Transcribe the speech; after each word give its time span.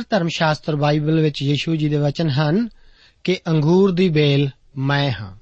ਪਵਿੱਤਰ 0.00 0.18
ਧਰਮ 0.18 0.28
ਸ਼ਾਸਤਰ 0.28 0.76
ਬਾਈਬਲ 0.76 1.20
ਵਿੱਚ 1.20 1.42
ਯੀਸ਼ੂ 1.42 1.76
ਜੀ 1.76 1.88
ਦੇ 1.88 1.96
ਵਚਨ 1.96 2.28
ਹਨ 2.28 2.68
ਕਿ 3.24 3.38
ਅੰਗੂਰ 3.48 3.92
ਦੀ 3.92 4.08
ਬੇਲ 4.08 4.50
ਮੈਂ 4.76 5.12
ਹਾਂ। 5.12 5.36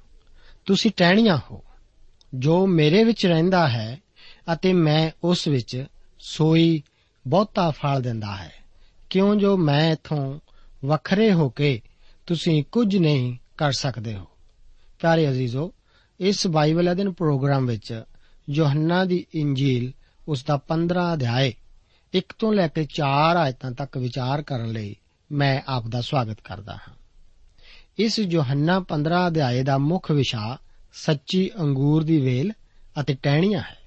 ਤੁਸੀਂ 0.65 0.91
ਟਹਿਣੀਆਂ 0.97 1.39
ਹੋ, 1.51 1.63
ਜੋ 2.35 2.67
ਮੇਰੇ 2.67 3.03
ਵਿੱਚ 3.03 3.25
ਰਹਿੰਦਾ 3.25 3.69
ਹੈ 3.69 3.99
ਅਤੇ 4.53 4.73
ਮੈਂ 4.73 5.11
ਉਸ 5.23 5.47
ਵਿੱਚ 5.47 5.85
ਸੋਈ 6.19 6.83
ਬਹੁਤਾ 7.27 7.71
ਫਲ 7.71 8.01
ਦਿੰਦਾ 8.01 8.35
ਹੈ। 8.35 8.51
ਕਿਉਂ 9.09 9.35
ਜੋ 9.35 9.57
ਮੈਂ 9.57 9.91
ਇਥੋਂ 9.91 10.39
ਵੱਖਰੇ 10.85 11.33
ਹੋ 11.33 11.49
ਕੇ 11.49 11.81
ਤੁਸੀਂ 12.27 12.63
ਕੁਝ 12.71 12.97
ਨਹੀਂ 12.97 13.37
ਕਰ 13.57 13.71
ਸਕਦੇ 13.71 14.13
ਹੋ। 14.13 14.25
ਪਿਆਰੇ 14.99 15.29
ਅਜ਼ੀਜ਼ੋ, 15.29 15.73
ਇਸ 16.19 16.47
ਬਾਈਬਲ 16.47 16.91
ਅਧਿਨ 16.91 17.11
ਪ੍ਰੋਗਰਾਮ 17.11 17.65
ਵਿੱਚ 17.65 18.03
ਯੋਹੰਨਾ 18.49 19.05
ਦੀ 19.05 19.25
ਇੰਜੀਲ 19.35 19.91
ਉਸ 20.27 20.45
ਦਾ 20.45 20.57
15 20.57 21.13
ਅਧਿਆਏ 21.13 21.53
1 22.15 22.21
ਤੋਂ 22.39 22.53
ਲੈ 22.53 22.67
ਕੇ 22.67 22.83
4 22.83 23.37
ਆਇਤਾਂ 23.37 23.71
ਤੱਕ 23.71 23.97
ਵਿਚਾਰ 23.97 24.41
ਕਰਨ 24.41 24.71
ਲਈ 24.71 24.95
ਮੈਂ 25.31 25.61
ਆਪ 25.67 25.87
ਦਾ 25.87 26.01
ਸਵਾਗਤ 26.01 26.41
ਕਰਦਾ 26.41 26.73
ਹਾਂ। 26.73 26.93
ਇਸ 27.97 28.19
ਯੋਹੰਨਾ 28.19 28.79
15 28.79 29.27
ਅਧਿਆਏ 29.27 29.63
ਦਾ 29.63 29.77
ਮੁੱਖ 29.77 30.11
ਵਿਸ਼ਾ 30.11 30.57
ਸੱਚੀ 30.93 31.51
ਅੰਗੂਰ 31.59 32.03
ਦੀ 32.03 32.17
ਵੇਲ 32.17 32.53
ਅਤੇ 32.99 33.13
ਟਹਿਣੀਆਂ 33.13 33.61
ਹੈ। 33.61 33.77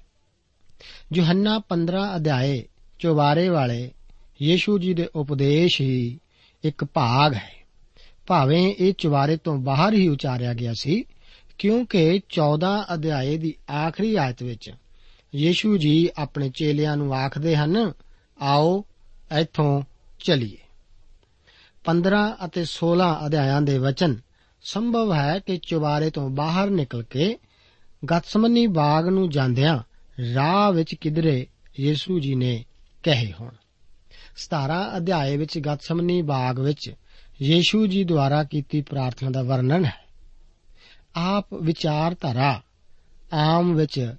ਯੋਹੰਨਾ 1.13 1.59
15 1.59 2.15
ਅਧਿਆਏ 2.15 2.63
ਚੁਬਾਰੇ 2.99 3.49
ਵਾਲੇ 3.49 3.91
ਯੀਸ਼ੂ 4.41 4.77
ਜੀ 4.77 4.93
ਦੇ 4.93 5.07
ਉਪਦੇਸ਼ 5.15 5.81
ਹੀ 5.81 6.19
ਇੱਕ 6.63 6.83
ਭਾਗ 6.83 7.33
ਹੈ। 7.33 7.65
ਭਾਵੇਂ 8.27 8.75
ਇਹ 8.79 8.93
ਚੁਬਾਰੇ 8.97 9.37
ਤੋਂ 9.37 9.57
ਬਾਹਰ 9.57 9.93
ਹੀ 9.93 10.07
ਉਚਾਰਿਆ 10.07 10.53
ਗਿਆ 10.53 10.73
ਸੀ, 10.73 11.03
ਕਿਉਂਕਿ 11.57 12.21
14 12.29 12.85
ਅਧਿਆਏ 12.93 13.37
ਦੀ 13.37 13.53
ਆਖਰੀ 13.71 14.15
ਆਇਤ 14.15 14.43
ਵਿੱਚ 14.43 14.71
ਯੀਸ਼ੂ 15.35 15.77
ਜੀ 15.77 16.09
ਆਪਣੇ 16.17 16.49
ਚੇਲਿਆਂ 16.49 16.97
ਨੂੰ 16.97 17.13
ਆਖਦੇ 17.13 17.55
ਹਨ 17.55 17.91
ਆਓ 18.43 18.85
ਇੱਥੋਂ 19.39 19.81
ਚਲੀਏ। 20.19 20.57
15 21.85 22.37
ਅਤੇ 22.45 22.65
16 22.65 23.25
ਅਧਿਆਇਆਂ 23.25 23.61
ਦੇ 23.61 23.77
ਵਚਨ 23.77 24.19
ਸੰਭਵ 24.63 25.13
ਹੈ 25.13 25.39
ਕਿ 25.39 25.57
ਚੁਬਾਰੇ 25.57 26.09
ਤੋਂ 26.09 26.29
ਬਾਹਰ 26.29 26.69
ਨਿਕਲ 26.69 27.03
ਕੇ 27.03 27.37
ਗਤਸਮਨੀ 28.05 28.67
ਬਾਗ 28.67 29.07
ਨੂੰ 29.07 29.29
ਜਾਂਦਿਆਂ 29.29 29.79
ਰਾਹ 30.35 30.71
ਵਿੱਚ 30.71 30.95
ਕਿਧਰੇ 30.95 31.47
ਯੀਸ਼ੂ 31.79 32.19
ਜੀ 32.19 32.35
ਨੇ 32.35 32.65
ਕਹੇ 33.03 33.33
ਹੋਣ। 33.39 33.51
17 34.35 34.97
ਅਧਿਆਏ 34.97 35.37
ਵਿੱਚ 35.37 35.59
ਗਤਸਮਨੀ 35.59 36.21
ਬਾਗ 36.21 36.59
ਵਿੱਚ 36.59 36.93
ਯੀਸ਼ੂ 37.41 37.87
ਜੀ 37.87 38.03
ਦੁਆਰਾ 38.03 38.43
ਕੀਤੀ 38.43 38.81
ਪ੍ਰਾਰਥਨਾ 38.81 39.29
ਦਾ 39.29 39.41
ਵਰਣਨ 39.41 39.85
ਹੈ। 39.85 40.03
ਆਪ 41.15 41.53
ਵਿਚਾਰਧਾਰਾ 41.53 42.61
ਆਮ 43.33 43.75
ਵਿੱਚ 43.75 44.15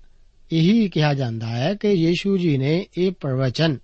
ਇਹੀ 0.53 0.88
ਕਿਹਾ 0.88 1.15
ਜਾਂਦਾ 1.15 1.47
ਹੈ 1.47 1.75
ਕਿ 1.75 1.88
ਯੀਸ਼ੂ 1.88 2.37
ਜੀ 2.37 2.59
ਨੇ 2.59 2.87
ਇਹ 2.99 3.12
ਪ੍ਰਵਚਨ 3.12 3.79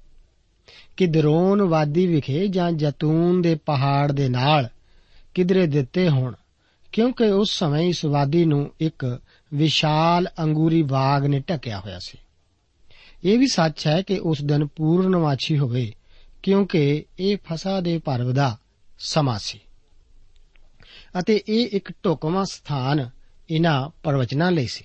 ਕਿਦਰੋਨ 0.97 1.63
ਵਾਦੀ 1.63 2.07
ਵਿਖੇ 2.07 2.49
ਜਾਂ 2.49 2.73
ਜਤੂਨ 2.73 3.43
ਦੇ 3.43 3.55
ਪਹਾੜ 3.55 4.13
ਦੇ 4.13 4.29
ਨਾਲ 4.29 4.69
ਕਿਧਰੇ 5.35 5.67
ਦਿੱਤੇ 5.67 6.09
ਹੋਣ, 6.09 6.35
ਕਿਉਂਕਿ 6.93 7.25
ਉਸ 7.25 7.59
ਸਮੇਂ 7.59 7.89
ਇਸ 7.89 8.05
ਵਾਦੀ 8.05 8.45
ਨੂੰ 8.45 8.75
ਇੱਕ 8.81 9.21
ਵਿਸ਼ਾਲ 9.55 10.29
ਅੰਗੂਰੀ 10.39 10.83
ਬਾਗ 10.83 11.27
ਨੇ 11.27 11.41
ਢੱਕਿਆ 11.41 11.81
ਹੋਇਆ 11.81 11.99
ਸੀ। 11.99 12.19
ਇਹ 13.25 13.39
ਵੀ 13.39 13.47
ਸੱਚ 13.47 13.87
ਹੈ 13.87 14.03
ਕਿ 14.03 14.19
ਉਸ 14.19 14.43
ਦਿਨ 14.43 14.67
ਪੂਰਨਮਾਛੀ 14.67 15.59
ਹੋਵੇ, 15.59 15.93
ਕਿਉਂਕਿ 16.43 17.05
ਇਹ 17.21 17.37
ਫਸਾ 17.45 17.81
ਦੇ 17.81 17.99
ਪਰਵ 17.99 18.33
ਦਾ 18.33 18.59
ਸਮਾਂ 18.99 19.39
ਸੀ। 19.39 19.61
ਅਤੇ 21.19 21.43
ਇਹ 21.49 21.69
ਇੱਕ 21.73 21.93
ਢੁਕਵਾਂ 22.05 22.45
ਸਥਾਨ 22.45 23.11
ਇਹਨਾਂ 23.51 23.89
ਪ੍ਰਵਚਨਾਂ 24.03 24.53
ਲਈ 24.53 24.67
ਸੀ। 24.67 24.85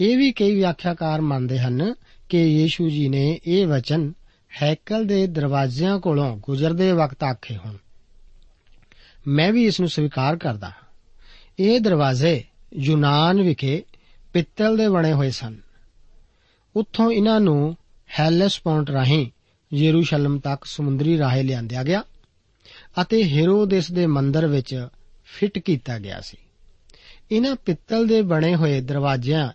ਇਹ 0.00 0.16
ਵੀ 0.16 0.32
ਕਈ 0.32 0.54
ਵਿਆਖਿਆਕਾਰ 0.54 1.20
ਮੰਨਦੇ 1.20 1.58
ਹਨ 1.58 1.94
ਕਿ 2.28 2.44
ਯੀਸ਼ੂ 2.44 2.88
ਜੀ 2.88 3.08
ਨੇ 3.08 3.40
ਇਹ 3.46 3.66
ਵਚਨ 3.66 4.12
ਹੈਕਲ 4.62 5.04
ਦੇ 5.04 5.26
ਦਰਵਾਜ਼ਿਆਂ 5.26 5.98
ਕੋਲੋਂ 5.98 6.36
ਗੁਜ਼ਰਦੇ 6.36 6.92
ਵਕਤ 6.92 7.24
ਆਖੇ 7.24 7.56
ਹੋਣ। 7.56 7.76
ਮੈਂ 9.26 9.52
ਵੀ 9.52 9.64
ਇਸ 9.64 9.80
ਨੂੰ 9.80 9.88
ਸਵੀਕਾਰ 9.88 10.36
ਕਰਦਾ 10.36 10.66
ਹਾਂ। 10.66 10.86
ਇਹ 11.58 11.80
ਦਰਵਾਜ਼ੇ 11.80 12.44
ਯੂਨਾਨ 12.74 13.42
ਵਿਖੇ 13.42 13.84
ਪਿੱਤਲ 14.32 14.76
ਦੇ 14.76 14.88
ਬਣੇ 14.88 15.12
ਹੋਏ 15.12 15.30
ਸਨ। 15.30 15.60
ਉੱਥੋਂ 16.76 17.10
ਇਹਨਾਂ 17.10 17.40
ਨੂੰ 17.40 17.76
ਹੈਲੇਸਪੌਂਟ 18.20 18.90
ਰਾਹੀਂ 18.90 19.30
ਯਰੂਸ਼ਲਮ 19.74 20.38
ਤੱਕ 20.38 20.64
ਸਮੁੰਦਰੀ 20.64 21.18
ਰਾਹੇ 21.18 21.42
ਲਿਆਂਦਿਆ 21.42 21.82
ਗਿਆ 21.82 22.04
ਅਤੇ 23.02 23.30
ਹੈਰੋਦੇਸ 23.30 23.92
ਦੇ 23.92 24.06
ਮੰਦਰ 24.06 24.46
ਵਿੱਚ 24.46 24.88
ਫਿੱਟ 25.24 25.58
ਕੀਤਾ 25.58 25.98
ਗਿਆ 25.98 26.20
ਸੀ। 26.20 26.36
ਇਹਨਾਂ 27.30 27.56
ਪਿੱਤਲ 27.56 28.06
ਦੇ 28.06 28.22
ਬਣੇ 28.22 28.54
ਹੋਏ 28.54 28.80
ਦਰਵਾਜ਼ਿਆਂ 28.80 29.52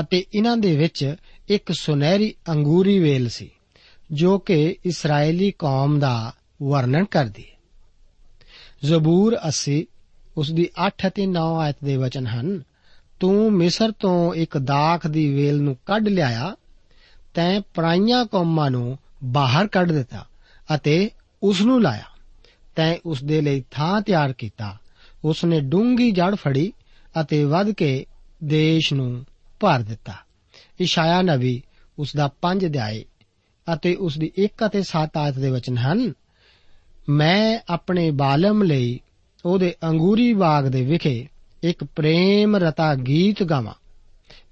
ਅਤੇ 0.00 0.24
ਇਹਨਾਂ 0.34 0.56
ਦੇ 0.56 0.76
ਵਿੱਚ 0.76 1.16
ਇੱਕ 1.48 1.72
ਸੁਨਹਿਰੀ 1.72 2.34
ਅੰਗੂਰੀ 2.48 2.98
ਵੇਲ 2.98 3.28
ਸੀ। 3.28 3.50
ਜੋ 4.12 4.38
ਕਿ 4.38 4.76
ਇਸرائیਲੀ 4.84 5.52
ਕੌਮ 5.58 5.98
ਦਾ 5.98 6.32
ਵਰਣਨ 6.62 7.04
ਕਰਦੀ 7.04 7.42
ਹੈ। 7.42 7.56
ਜ਼ਬੂਰ 8.84 9.34
80 9.34 9.84
ਉਸ 10.36 10.52
ਦੀ 10.52 10.68
8 10.86 10.90
ਅਤੇ 11.06 11.26
9 11.26 11.58
ਆਇਤ 11.58 11.76
ਦੇ 11.84 11.96
ਵਚਨ 11.96 12.26
ਹਨ, 12.26 12.62
ਤੂੰ 13.20 13.52
ਮਿਸਰ 13.52 13.92
ਤੋਂ 13.92 14.34
ਇੱਕ 14.34 14.58
ਦਾਖ 14.58 15.06
ਦੀ 15.06 15.34
ਵੇਲ 15.34 15.62
ਨੂੰ 15.62 15.76
ਕੱਢ 15.86 16.08
ਲਿਆਇਆ, 16.08 16.56
ਤੈਂ 17.34 17.60
ਪਰਾਈਆਂ 17.74 18.24
ਕੌਮਾਂ 18.24 18.70
ਨੂੰ 18.70 18.98
ਬਾਹਰ 19.24 19.66
ਕੱਢ 19.66 19.92
ਦਿੱਤਾ 19.92 20.26
ਅਤੇ 20.74 21.10
ਉਸ 21.42 21.60
ਨੂੰ 21.60 21.82
ਲਾਇਆ। 21.82 22.04
ਤੈਂ 22.76 22.96
ਉਸ 23.06 23.24
ਦੇ 23.24 23.40
ਲਈ 23.40 23.64
ਥਾਂ 23.70 24.00
ਤਿਆਰ 24.00 24.32
ਕੀਤਾ 24.32 24.80
ਉਸ 25.24 25.44
ਨੇ 25.44 25.60
ਡੂੰਗੀ 25.60 26.10
ਜੜ 26.10 26.34
ਫੜੀ 26.34 26.72
ਅਤੇ 27.20 27.44
ਵੱਧ 27.44 27.70
ਕੇ 27.70 28.06
ਦੇਸ਼ 28.44 28.94
ਨੂੰ 28.94 29.26
ਭਰ 29.60 29.80
ਦਿੱਤਾ। 29.80 30.12
ਇਸ਼ਾਇਆ 30.80 31.22
ਨਬੀ 31.22 31.62
ਉਸ 31.98 32.16
ਦਾ 32.16 32.30
5 32.42 32.66
ਅਧਿਆਏ। 32.66 33.04
ਅਤੇ 33.74 33.94
ਉਸ 33.94 34.18
ਦੀ 34.18 34.32
1 34.38 34.66
ਅਤੇ 34.66 34.82
7 34.82 35.18
ਆਇਤ 35.18 35.38
ਦੇ 35.38 35.50
ਵਚਨ 35.50 35.78
ਹਨ, 35.78 36.12
ਮੈਂ 37.08 37.60
ਆਪਣੇ 37.68 38.10
ਬਾਲਮ 38.10 38.62
ਲਈ 38.62 39.00
ਉਹਦੇ 39.44 39.74
ਅੰਗੂਰੀ 39.84 40.32
ਬਾਗ 40.32 40.64
ਦੇ 40.64 40.84
ਵਿਖੇ 40.84 41.28
ਇੱਕ 41.62 41.84
ਪ੍ਰੇਮ 41.84 42.56
ਰਤਾ 42.56 42.94
ਗੀਤ 42.94 43.42
ਗਾਵਾਂ। 43.42 43.74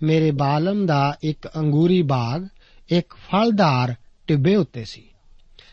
ਮੇਰੇ 0.02 0.30
ਬਾਲਮ 0.30 0.86
ਦਾ 0.86 1.16
ਇੱਕ 1.22 1.48
ਅੰਗੂਰੀ 1.56 2.02
ਬਾਗ 2.02 2.46
ਇੱਕ 2.88 3.14
ਫਲਦਾਰ 3.14 3.94
ਟਿੱਬੇ 4.26 4.56
ਉੱਤੇ 4.56 4.84
ਸੀ। 4.84 5.02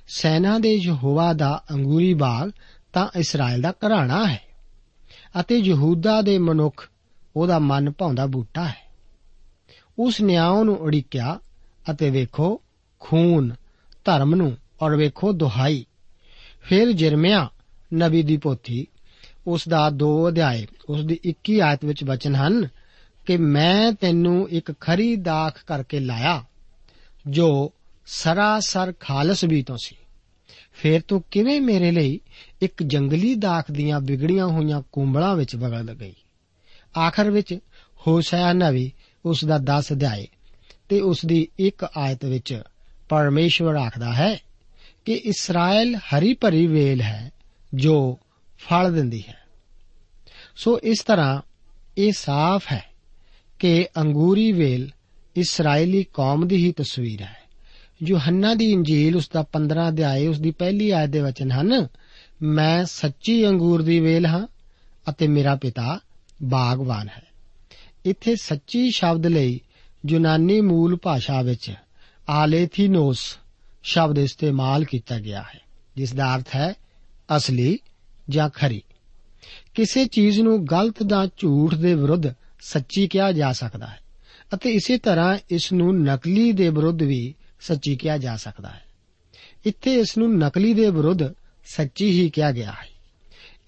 ਸੈਨਾ 0.08 0.60
ਦੇ 0.60 0.76
ਯਹੋਵਾ 0.84 1.34
ਦਾ 1.34 1.64
ਅੰਗੂਰੀ 1.72 2.14
ਬਾਗ 2.14 2.52
ਤਾਂ 2.94 3.08
ਇਸਰਾਇਲ 3.20 3.62
ਦਾ 3.62 3.72
ਘਰਾਣਾ 3.72 4.28
ਹੈ 4.28 4.42
ਅਤੇ 5.40 5.58
ਯਹੂਦਾ 5.58 6.22
ਦੇ 6.22 6.38
ਮਨੁੱਖ 6.38 6.90
ਉਹਦਾ 7.36 7.60
ਮਨ 7.60 7.92
ਭਾਉਂਦਾ 7.92 8.26
ਬੂਟਾ 8.26 8.66
ਹੈ। 8.66 8.92
ਉਸ 10.00 10.22
ਨਿਆਂ 10.22 10.64
ਨੂੰ 10.64 10.76
ਉਡੀਕਿਆ 10.76 11.40
ਅਤੇ 11.92 12.10
ਵੇਖੋ 12.10 12.62
ਖੂਨ, 13.02 13.56
ਧਰਮ 14.06 14.36
ਨੂੰ 14.36 14.58
ਔਰ 14.82 14.96
ਵੇਖੋ 14.96 15.32
ਦੁਹਾਈ। 15.32 15.86
ਫਿਰ 16.62 16.92
ਜਰਮਿਆ 16.92 17.50
ਨਬੀ 17.94 18.24
ਦੀ 18.24 18.38
ਪੋਥੀ, 18.38 18.88
ਉਸ 19.48 19.68
ਦਾ 19.68 19.90
2 19.90 20.28
ਅਧਿਆਏ, 20.28 20.68
ਉਸ 20.90 21.06
ਦੀ 21.06 21.20
21 21.26 21.62
ਆਇਤ 21.62 21.86
ਵਿੱਚ 21.86 22.04
ਬਚਨ 22.04 22.36
ਹਨ 22.36 22.68
ਕਿ 23.26 23.38
ਮੈਂ 23.38 23.92
ਤੈਨੂੰ 23.92 24.50
ਇੱਕ 24.50 24.74
ਖਰੀ 24.80 25.16
ਦਾਖ 25.16 25.66
ਕਰਕੇ 25.66 26.00
ਲਾਇਆ, 26.00 26.44
ਜੋ 27.28 27.74
ਸਰਾਸਰ 28.06 28.94
ਖਾਲਸ 29.00 29.44
ਵੀ 29.44 29.64
ਤੋਂ 29.64 29.78
ਸੀ। 29.84 29.96
ਫਿਰ 30.74 31.02
ਤੂੰ 31.02 31.24
ਕਿਵੇਂ 31.32 31.62
ਮੇਰੇ 31.62 31.92
ਲਈ 31.92 32.20
ਇੱਕ 32.62 32.84
ਜੰਗਲੀ 32.84 33.36
ਦਾਖ 33.36 33.72
ਦੀਆਂ 33.72 34.00
ਵਿਗੜੀਆਂ 34.00 34.48
ਹੋਈਆਂ 34.48 34.82
ਕੁੰਬਲਾਂ 34.92 35.36
ਵਿੱਚ 35.36 35.56
ਵਗੜ 35.56 35.92
ਗਈ? 35.92 36.14
ਆਖਰ 36.98 37.32
ਵਿੱਚ 37.32 37.60
ਹੋਸ਼ਿਆ 38.08 38.54
ਨਵੀ 38.54 38.92
ਉਸ 39.26 39.46
ਦਾ 39.46 39.58
10 39.58 39.94
ਅਧਿਆਏ 39.94 40.28
ਤੇ 40.90 41.02
ਉਸ 41.02 41.26
ਦੀ 41.26 41.48
ਇੱਕ 41.60 41.84
ਆਇਤ 41.98 42.26
ਵਿੱਚ 42.26 42.62
ਪਰਮੇਸ਼ਵਰ 43.12 43.76
ਆਖਦਾ 43.76 44.14
ਹੈ 44.14 44.38
ਕਿ 45.06 45.14
ਇਸਰਾਇਲ 45.14 45.96
ਹਰੀ 45.96 46.34
ਭਰੀ 46.34 46.68
ਵੇਲ 46.68 47.02
ਹੈ, 47.02 47.32
ਜੋ 47.74 48.20
ਫਲ 48.60 48.94
ਦਿੰਦੀ 48.94 49.24
ਹੈ। 49.28 49.38
ਸੋ 50.56 50.80
ਇਸ 50.84 51.00
ਤਰ੍ਹਾਂ 51.00 51.42
ਇਹ 51.98 52.12
ਸਾਫ਼ 52.12 52.74
ਹੈ 52.74 52.86
ਕਿ 53.60 53.88
ਅੰਗੂਰੀ 53.98 54.52
ਵੇਲ 54.52 54.92
ਇਸرائیਲੀ 55.36 56.06
ਕੌਮ 56.14 56.48
ਦੀ 56.48 56.56
ਹੀ 56.56 56.72
ਤਸਵੀਰ 56.72 57.22
ਹੈ। 57.22 57.38
ਯੋਹੰਨਾ 58.04 58.54
ਦੀ 58.54 58.72
ਇੰਜੀਲ 58.72 59.16
ਉਸ 59.16 59.30
ਦਾ 59.30 59.42
15 59.42 59.88
ਅਧਿਆਏ, 59.88 60.28
ਉਸ 60.28 60.40
ਦੀ 60.40 60.52
ਪਹਿਲੀ 60.52 60.90
ਆਇਤ 60.90 61.10
ਦੇ 61.10 61.22
ਵਚਨ 61.22 61.52
ਹਨ, 61.52 61.88
ਮੈਂ 62.42 62.86
ਸੱਚੀ 62.86 63.48
ਅੰਗੂਰ 63.48 63.82
ਦੀ 63.82 64.00
ਵੇਲ 64.00 64.26
ਹਾਂ 64.26 64.48
ਅਤੇ 65.10 65.28
ਮੇਰਾ 65.28 65.56
ਪਿਤਾ 65.56 66.00
ਬਾਗਵਾਨ 66.44 67.10
ਹੈ। 67.10 67.24
ਇੱਥੇ 68.06 68.36
ਸੱਚੀ 68.36 68.92
ਸ਼ਬਦ 68.92 69.28
ਲਈ 69.28 69.62
ਯੂਨਾਨੀ 70.10 70.62
ਮੂਲ 70.62 70.98
ਭਾਸ਼ਾ 71.02 71.42
ਵਿੱਚ 71.42 71.72
ਆਲੇਥੀਨੋਸ 72.32 73.38
ਸ਼ਬਦ 73.84 74.18
ਇਸਤੇਮਾਲ 74.18 74.84
ਕੀਤਾ 74.84 75.20
ਗਿਆ 75.20 75.42
ਹੈ, 75.42 75.60
ਜਿਸ 75.96 76.14
ਦਾ 76.14 76.36
ਅਰਥ 76.36 76.56
ਹੈ 76.56 76.74
ਅਸਲੀ 77.38 77.80
ਜਾਂ 78.30 78.50
ਖਰੀ। 78.50 78.82
ਕਿਸੇ 79.74 80.06
ਚੀਜ਼ 80.06 80.42
ਨੂੰ 80.42 80.68
ਗਲਤ 80.68 81.04
ਜਾਂ 81.04 81.28
ਝੂਠ 81.38 81.76
ਦੇ 81.76 81.94
ਵਿਰੁੱਧ 81.94 82.24
ਸੱਚੀ 82.62 83.08
ਕਿਹਾ 83.08 83.32
ਜਾ 83.32 83.52
ਸਕਦਾ 83.52 83.88
ਹੈ 83.88 84.00
ਅਤੇ 84.54 84.72
ਇਸੇ 84.72 84.98
ਤਰ੍ਹਾਂ 84.98 85.38
ਇਸ 85.50 85.74
ਨੂੰ 85.74 86.04
ਨਕਲੀ 86.04 86.52
ਦੇ 86.52 86.70
ਵਿਰੁੱਧ 86.70 87.02
ਵੀ 87.02 87.36
ਸੱਚੀ 87.62 87.96
ਕਿਹਾ 87.96 88.18
ਜਾ 88.18 88.38
ਸਕਦਾ 88.38 88.70
ਹੈ। 88.70 88.84
ਇੱਥੇ 89.66 90.00
ਇਸ 90.00 90.18
ਨੂੰ 90.18 90.38
ਨਕਲੀ 90.38 90.74
ਦੇ 90.74 90.90
ਵਿਰੁੱਧ 90.90 91.34
ਸੱਚੀ 91.66 92.10
ਹੀ 92.10 92.30
ਕਿਹਾ 92.30 92.52
ਗਿਆ 92.52 92.72
ਹੈ। 92.72 92.88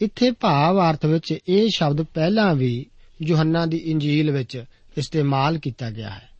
ਇੱਥੇ 0.02 0.32
ਭਾਵ 0.32 0.90
ਅਰਥ 0.90 1.06
ਵਿੱਚ 1.06 1.38
ਇਹ 1.50 1.70
ਸ਼ਬਦ 1.76 2.02
ਪਹਿਲਾਂ 2.02 2.56
ਵੀ 2.56 2.86
ਯੋਹੰਨਾ 3.22 3.66
ਦੀ 3.66 3.78
ਇੰਜੀਲ 3.78 4.32
ਵਿੱਚ 4.32 4.64
ਇਸਤੇਮਾਲ 4.98 5.58
ਕੀਤਾ 5.58 5.90
ਗਿਆ 5.90 6.10
ਹੈ। 6.10 6.33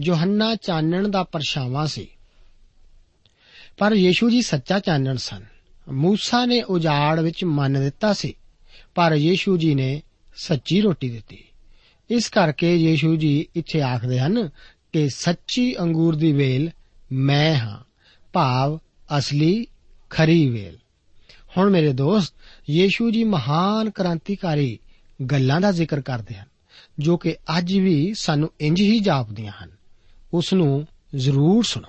ਯੋਹੰਨਾ 0.00 0.54
ਚਾਨਣ 0.54 1.08
ਦਾ 1.08 1.22
ਪਰਛਾਵਾਂ 1.22 1.86
ਸੀ। 1.86 2.08
ਪਰ 3.78 3.92
ਯੀਸ਼ੂ 3.92 4.30
ਜੀ 4.30 4.42
ਸੱਚਾ 4.42 4.78
ਚਾਨਣ 4.78 5.16
ਸਨ। 5.16 5.44
ਮੂਸਾ 5.92 6.46
ਨੇ 6.46 6.62
ਉਜਾੜ 6.62 7.20
ਵਿੱਚ 7.20 7.44
ਮੰਨ 7.44 7.80
ਦਿੱਤਾ 7.80 8.12
ਸੀ, 8.12 8.34
ਪਰ 8.94 9.12
ਯੀਸ਼ੂ 9.14 9.56
ਜੀ 9.56 9.74
ਨੇ 9.74 10.02
ਸੱਚੀ 10.36 10.80
ਰੋਟੀ 10.80 11.10
ਦਿੱਤੀ। 11.10 11.44
ਇਸ 12.10 12.28
ਕਰਕੇ 12.28 12.76
ਯੀਸ਼ੂ 12.76 13.16
ਜੀ 13.16 13.46
ਇੱਥੇ 13.56 13.80
ਆਖਦੇ 13.80 14.18
ਹਨ 14.18 14.50
ਕਿ 14.92 15.08
ਸੱਚੀ 15.08 15.74
ਅੰਗੂਰ 15.80 16.16
ਦੀ 16.16 16.32
ਵੇਲ 16.32 16.70
ਮੈਂ 17.12 17.54
ਹਾਂ, 17.54 17.78
ਭਾਵ 18.32 18.78
ਅਸਲੀ 19.18 19.66
ਖਰੀ 20.10 20.48
ਵੇਲ। 20.48 20.78
ਹੁਣ 21.56 21.70
ਮੇਰੇ 21.70 21.92
ਦੋਸਤ, 21.92 22.34
ਯੀਸ਼ੂ 22.70 23.10
ਜੀ 23.10 23.24
ਮਹਾਨ 23.24 23.90
ਕ੍ਰਾਂਤੀਕਾਰੀ 23.90 24.78
ਗੱਲਾਂ 25.30 25.60
ਦਾ 25.60 25.72
ਜ਼ਿਕਰ 25.72 26.00
ਕਰਦੇ 26.00 26.34
ਹਨ, 26.34 26.46
ਜੋ 26.98 27.16
ਕਿ 27.16 27.36
ਅੱਜ 27.58 27.74
ਵੀ 27.74 28.14
ਸਾਨੂੰ 28.14 28.50
ਇੰਜ 28.60 28.80
ਹੀ 28.80 29.00
ਜਾਪਦੀਆਂ 29.00 29.52
ਹਨ। 29.64 29.79
ਉਸ 30.34 30.52
ਨੂੰ 30.52 30.86
ਜ਼ਰੂਰ 31.16 31.64
ਸੁਣੋ। 31.64 31.88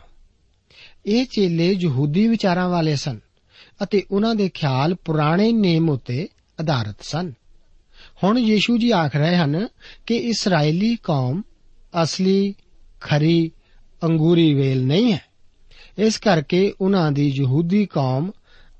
ਇਹ 1.05 1.25
ਚੇਲੇ 1.25 1.71
ਯਹੂਦੀ 1.81 2.27
ਵਿਚਾਰਾਂ 2.27 2.69
ਵਾਲੇ 2.69 2.95
ਸਨ 2.95 3.19
ਅਤੇ 3.83 4.03
ਉਹਨਾਂ 4.12 4.36
ਦੇ 4.36 4.50
ਖਿਆਲ 4.50 4.95
ਪੁਰਾਣੇ 4.95 5.51
ਨੇਮ 5.51 5.89
ਉਤੇ 5.89 6.27
ਆਧਾਰਿਤ 6.60 6.95
ਸਨ। 7.01 7.33
ਹੁਣ 8.24 8.39
ਯੀਸ਼ੂ 8.39 8.77
ਜੀ 8.77 8.91
ਆਖ 8.91 9.15
ਰਹੇ 9.15 9.36
ਹਨ 9.36 9.67
ਕਿ 10.05 10.15
ਇਸرائیਲੀ 10.15 10.95
ਕੌਮ 10.95 11.41
ਅਸਲੀ, 12.03 12.55
ਖਰੀ, 13.01 13.51
ਅੰਗੂਰੀ 14.03 14.53
ਵੇਲ 14.53 14.86
ਨਹੀਂ 14.86 15.13
ਹੈ। 15.13 15.21
ਇਸ 15.98 16.17
ਕਰਕੇ 16.17 16.74
ਉਹਨਾਂ 16.81 17.12
ਦੀ 17.12 17.29
ਯਹੂਦੀ 17.29 17.86
ਕੌਮ 17.86 18.31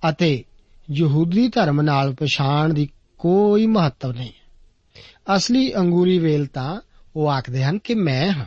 ਅਤੇ 0.10 0.44
ਯਹੂਦੀ 0.92 1.48
ਧਰਮ 1.48 1.82
ਨਾਲ 1.82 2.14
ਪਛਾਣ 2.14 2.74
ਦੀ 2.74 2.90
ਕੋਈ 3.18 3.66
ਮਹੱਤਵ 3.66 4.12
ਨਹੀਂ। 4.12 4.32
ਅਸਲੀ 5.36 5.76
ਅੰਗੂਰੀ 5.76 6.20
ਵੇਲ 6.20 6.46
ਤਾਂ 6.46 6.82
ਉਹ 7.16 7.30
ਆਖਦੇ 7.30 7.64
ਹਨ 7.64 7.78
ਕਿ 7.78 7.94
ਮੈਂ 7.94 8.32
ਹਾਂ। 8.32 8.46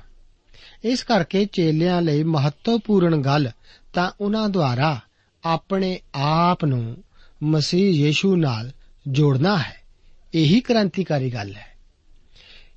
ਇਸ 0.84 1.02
ਕਰਕੇ 1.02 1.44
ਚੇਲਿਆਂ 1.44 2.02
ਲਈ 2.02 2.22
ਮਹੱਤਵਪੂਰਨ 2.22 3.22
ਗੱਲ 3.22 3.50
ਤਾਂ 3.94 4.10
ਉਹਨਾਂ 4.20 4.48
ਦੁਆਰਾ 4.48 5.00
ਆਪਣੇ 5.44 6.00
ਆਪ 6.14 6.64
ਨੂੰ 6.64 6.96
ਮਸੀਹ 7.42 8.06
ਯੀਸ਼ੂ 8.06 8.36
ਨਾਲ 8.36 8.72
ਜੋੜਨਾ 9.08 9.58
ਹੈ। 9.58 9.84
ਇਹੀ 10.34 10.60
ਕ੍ਰਾਂਤੀਕਾਰੀ 10.60 11.30
ਗੱਲ 11.30 11.54
ਹੈ। 11.54 11.66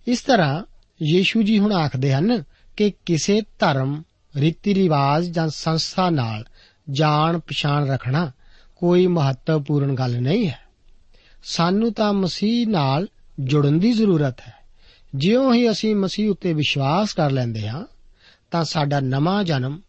ਇਸ 0.07 0.21
ਤਰ੍ਹਾਂ 0.21 0.63
ਯੀਸ਼ੂ 1.03 1.41
ਜੀ 1.41 1.59
ਹੁਣ 1.59 1.73
ਆਖਦੇ 1.73 2.13
ਹਨ 2.13 2.43
ਕਿ 2.77 2.93
ਕਿਸੇ 3.05 3.41
ਧਰਮ, 3.59 4.03
ਰੀਤੀ 4.35 4.75
ਰਿਵਾਜ 4.75 5.25
ਜਾਂ 5.25 5.49
ਸੰਸਥਾ 5.49 6.09
ਨਾਲ 6.09 6.45
ਜਾਣ 6.89 7.39
ਪਛਾਣ 7.39 7.87
ਰੱਖਣਾ 7.87 8.31
ਕੋਈ 8.75 9.07
ਮਹੱਤਵਪੂਰਨ 9.07 9.95
ਗੱਲ 9.95 10.21
ਨਹੀਂ 10.21 10.47
ਹੈ। 10.47 10.59
ਸਾਨੂੰ 11.43 11.93
ਤਾਂ 11.93 12.13
ਮਸੀਹ 12.13 12.67
ਨਾਲ 12.67 13.07
ਜੁੜਨ 13.39 13.79
ਦੀ 13.79 13.91
ਜ਼ਰੂਰਤ 13.91 14.39
ਹੈ। 14.39 14.56
ਜਿਉਂ 15.15 15.53
ਹੀ 15.53 15.71
ਅਸੀਂ 15.71 15.95
ਮਸੀਹ 15.95 16.29
ਉੱਤੇ 16.29 16.53
ਵਿਸ਼ਵਾਸ 16.53 17.13
ਕਰ 17.13 17.31
ਲੈਂਦੇ 17.31 17.67
ਹਾਂ, 17.67 17.85
ਤਾਂ 18.51 18.63
ਸਾਡਾ 18.63 18.99
ਨਵਾਂ 18.99 19.43
ਜਨਮ 19.43 19.81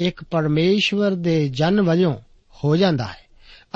ਇੱਕ 0.00 0.24
ਪਰਮੇਸ਼ਵਰ 0.24 1.10
ਦੇ 1.10 1.48
ਜਨ 1.48 1.82
ਵਜੋਂ 1.82 2.14
ਹੋ 2.64 2.76
ਜਾਂਦਾ 2.76 3.04
ਹੈ 3.04 3.24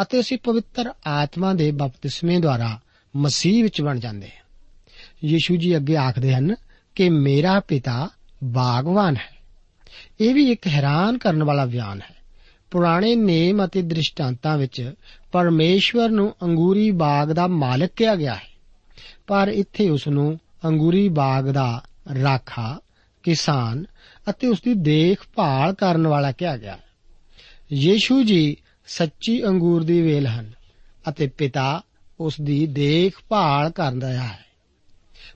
ਅਤੇ 0.02 0.20
ਅਸੀਂ 0.20 0.38
ਪਵਿੱਤਰ 0.38 0.92
ਆਤਮਾ 1.06 1.54
ਦੇ 1.54 1.70
ਬਪਤਿਸਮੇ 1.70 2.40
ਦੁਆਰਾ 2.40 2.80
ਮਸੀਹ 3.16 3.62
ਵਿੱਚ 3.62 3.82
ਬਣ 3.82 3.98
ਜਾਂਦੇ 3.98 4.26
ਹਾਂ। 4.26 4.44
ਯੀਸ਼ੂ 5.24 5.56
ਜੀ 5.56 5.76
ਅੱਗੇ 5.76 5.96
ਆਖਦੇ 5.96 6.34
ਹਨ 6.34 6.54
ਕਿ 6.94 7.08
ਮੇਰਾ 7.08 7.60
ਪਿਤਾ 7.60 8.10
ਬਾਗਵਾਨ 8.44 9.16
ਹੈ। 9.16 9.38
ਇਹ 10.20 10.34
ਵੀ 10.34 10.50
ਇੱਕ 10.50 10.66
ਹੈਰਾਨ 10.66 11.18
ਕਰਨ 11.18 11.42
ਵਾਲਾ 11.42 11.66
ਬਿਆਨ 11.66 12.00
ਹੈ। 12.00 12.16
ਪੁਰਾਣੇ 12.70 13.16
ਨੇਮ 13.16 13.64
ਅਤੇ 13.64 13.82
ਦ੍ਰਿਸ਼ਟਾਂਤਾਂ 13.82 14.58
ਵਿੱਚ 14.58 14.92
ਪਰਮੇਸ਼ਵਰ 15.32 16.08
ਨੂੰ 16.08 16.34
ਅੰਗੂਰੀ 16.42 16.90
ਬਾਗ 16.90 17.28
ਦਾ 17.28 17.46
ਮਾਲਕ 17.46 17.90
ਕਿਹਾ 17.96 18.14
ਗਿਆ 18.14 18.34
ਹੈ। 18.34 18.58
ਪਰ 19.26 19.52
ਇੱਥੇ 19.54 19.90
ਉਸ 19.90 20.08
ਨੂੰ 20.08 20.40
ਅੰਗੂਰੀ 20.64 21.08
ਬਾਗ 21.08 21.44
ਦਾ 21.44 21.82
ਰਾਖਾ 22.22 22.80
ਕਿਸਾਨ 23.22 23.84
ਅਤੇ 24.30 24.46
ਉਸ 24.46 24.62
ਦੀ 24.62 24.74
ਦੇਖਭਾਲ 24.74 25.74
ਕਰਨ 25.74 26.06
ਵਾਲਾ 26.06 26.32
ਕਿਹਾ 26.32 26.56
ਗਿਆ। 26.56 26.72
ਹੈ 26.72 26.80
ਯੀਸ਼ੂ 27.72 28.22
ਜੀ 28.22 28.56
ਸੱਚੀ 28.86 29.46
ਅੰਗੂਰ 29.46 29.84
ਦੀ 29.84 30.02
ਵੇਲ 30.02 30.26
ਹਨ 30.26 30.52
ਅਤੇ 31.08 31.26
ਪਿਤਾ 31.26 31.82
ਉਸ 32.20 32.40
ਦੀ 32.40 32.66
ਦੇਖਭਾਲ 32.66 33.70
ਕਰਦਾ 33.70 34.08
ਹੈ। 34.08 34.38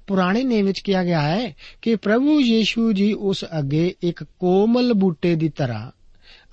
ਪੁਰਾਣੇ 0.07 0.45
ਨੇਮ 0.45 0.67
ਵਿੱਚ 0.67 0.81
ਕਿਹਾ 0.81 1.05
ਗਿਆ 1.05 1.21
ਹੈ 1.21 1.57
ਕਿ 1.83 1.97
ਪ੍ਰਭੂ 1.97 2.41
ਯੀਸ਼ੂ 2.41 2.93
ਜੀ 2.93 3.13
ਉਸ 3.13 3.45
ਅੱਗੇ 3.59 3.95
ਇੱਕ 4.03 4.25
ਕੋਮਲ 4.25 4.93
ਬੂਟੇ 4.93 5.35
ਦੀ 5.35 5.49
ਤਰ੍ਹਾਂ 5.49 5.91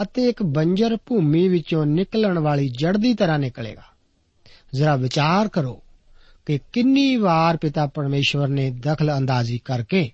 ਅਤੇ 0.02 0.30
ਇੱਕ 0.30 0.44
ਬੰਜਰ 0.44 0.98
ਭੂਮੀ 1.06 1.48
ਵਿੱਚੋਂ 1.48 1.86
ਨਿਕਲਣ 1.86 2.40
ਵਾਲੀ 2.40 2.70
ਜੜ 2.70 2.98
ਦੀ 2.98 3.14
ਤਰ੍ਹਾਂ 3.14 3.40
ਨਿਕਲੇਗਾ। 3.40 3.84
ਜ਼ਰਾ 4.74 4.96
ਵਿਚਾਰ 4.96 5.48
ਕਰੋ 5.48 5.84
ਕਿ 6.50 6.60
ਕਿੰਨੀ 6.74 7.16
ਵਾਰ 7.16 7.58
ਪਿਤਾ 7.58 7.86
ਪਰਮੇਸ਼ਵਰ 7.88 8.48
ਨੇ 8.48 8.70
ਦਖਲ 8.70 9.18
ਅੰਦਾਜ਼ੀ 9.18 9.58
ਕਰਕੇ 9.66 10.12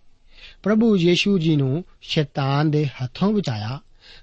ਪ੍ਰਭੂ 0.63 0.97
ਯੀਸ਼ੂ 0.97 1.39
ਜੀ 1.39 1.55
ਨੂੰ 1.55 1.83
ਸ਼ੈਤਾਨ 2.01 2.71
ਦੇ 2.71 2.85
ਹੱਥੋਂ 2.85 3.33
ਬਚਾਇਆ, 3.33 3.79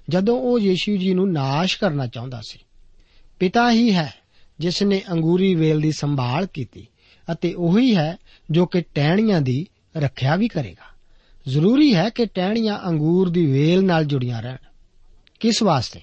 ਜਦੋਂ 0.09 0.39
ਉਹ 0.39 0.59
ਯੀਸ਼ੂ 0.59 0.97
ਜੀ 0.97 1.13
ਨੂੰ 1.13 1.31
ਨਾਸ਼ 1.31 1.79
ਕਰਨਾ 1.79 2.07
ਚਾਹੁੰਦਾ 2.07 2.41
ਸੀ। 2.47 2.59
ਪਿਤਾ 3.39 3.71
ਹੀ 3.71 3.93
ਹੈ 3.93 4.13
ਜਿਸ 4.59 4.83
ਨੇ 4.83 5.01
ਅੰਗੂਰੀ 5.11 5.55
ਵੇਲ 5.55 5.81
ਦੀ 5.81 5.91
ਸੰਭਾਲ 5.91 6.45
ਕੀਤੀ 6.45 6.87
ਅਤੇ 7.31 7.53
ਉਹੀ 7.53 7.95
ਹੈ 7.95 8.17
ਜੋ 8.51 8.65
ਕਿ 8.65 8.81
ਟਹਿਣੀਆਂ 8.81 9.41
ਦੀ 9.41 9.67
ਰੱਖਿਆ 9.97 10.35
ਵੀ 10.35 10.47
ਕਰੇਗਾ। 10.47 10.95
ਜ਼ਰੂਰੀ 11.47 11.95
ਹੈ 11.95 12.09
ਕਿ 12.09 12.25
ਟਹਿਣੀਆਂ 12.25 12.87
ਅੰਗੂਰ 12.87 13.29
ਦੀ 13.29 13.45
ਵੇਲ 13.45 13.85
ਨਾਲ 13.85 14.05
ਜੁੜੀਆਂ 14.05 14.41
ਰਹਿਣ। 14.41 14.57
ਕਿਸ 15.39 15.63
ਵਾਸਤੇ? 15.63 16.01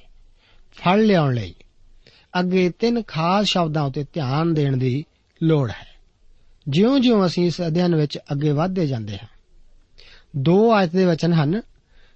ਫਲ 0.72 1.04
ਲਿਆਉਣ 1.04 1.34
ਲਈ। 1.34 1.54
ਅੱਗੇ 2.38 2.70
ਤਿੰਨ 2.70 3.02
ਖਾਸ 3.02 3.46
ਸ਼ਬਦਾਂ 3.46 3.82
ਉੱਤੇ 3.82 4.04
ਧਿਆਨ 4.12 4.54
ਦੇਣ 4.54 4.76
ਦੀ 4.76 5.04
ਲੋੜ 5.42 5.70
ਹੈ। 5.70 5.89
ਜਿਉਂ-ਜਿਉਂ 6.70 7.26
ਅਸੀਂ 7.26 7.46
ਇਸ 7.46 7.60
ਅਧਿਐਨ 7.60 7.94
ਵਿੱਚ 7.94 8.18
ਅੱਗੇ 8.32 8.50
ਵਧਦੇ 8.50 8.86
ਜਾਂਦੇ 8.86 9.12
ਹਾਂ, 9.12 9.28
ਦੋ 10.36 10.72
ਆਇਤ 10.72 10.90
ਦੇ 10.90 11.04
ਵਚਨ 11.04 11.32
ਹਨ 11.32 11.62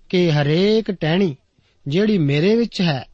ਕਿ 0.09 0.33
ਹਰੇਕ 0.33 0.91
ਟਹਿਣੀ 0.91 1.37
ਜਿਹੜੀ 1.89 2.19
ਮੇਰੇ 2.19 2.57
ਵਿੱਚ 2.57 2.81
ਹੈ 2.81 3.05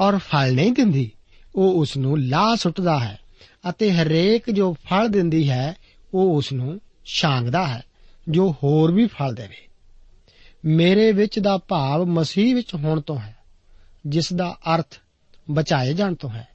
ਔਰ 0.00 0.18
ਫਲ 0.18 0.54
ਨਹੀਂ 0.54 0.72
ਦਿੰਦੀ, 0.72 1.10
ਉਹ 1.54 1.80
ਉਸ 1.80 1.96
ਨੂੰ 1.96 2.18
ਲਾ 2.18 2.54
ਸੁੱਟਦਾ 2.54 2.98
ਹੈ 2.98 3.18
ਅਤੇ 3.70 3.92
ਹਰੇਕ 3.92 4.50
ਜੋ 4.50 4.76
ਫਲ 4.90 5.08
ਦਿੰਦੀ 5.08 5.50
ਹੈ, 5.50 5.76
ਉਹ 6.14 6.36
ਉਸ 6.36 6.52
ਨੂੰ 6.52 6.80
ਛਾਂਗਦਾ 7.04 7.66
ਹੈ, 7.66 7.82
ਜੋ 8.28 8.54
ਹੋਰ 8.62 8.92
ਵੀ 8.92 9.06
ਫਲ 9.06 9.34
ਦੇਵੇ। 9.34 9.68
ਮੇਰੇ 10.64 11.12
ਵਿੱਚ 11.12 11.38
ਦਾ 11.38 11.58
ਭਾਵ 11.58 12.04
ਮਸੀਹ 12.04 12.54
ਵਿੱਚ 12.54 12.74
ਹੋਣ 12.74 13.00
ਤੋਂ 13.00 13.18
ਹੈ, 13.18 13.36
ਜਿਸ 14.06 14.32
ਦਾ 14.32 14.58
ਅਰਥ 14.74 14.98
ਬਚਾਏ 15.50 15.94
ਜਾਣ 15.94 16.14
ਤੋਂ 16.14 16.30
ਹੈ। 16.30 16.48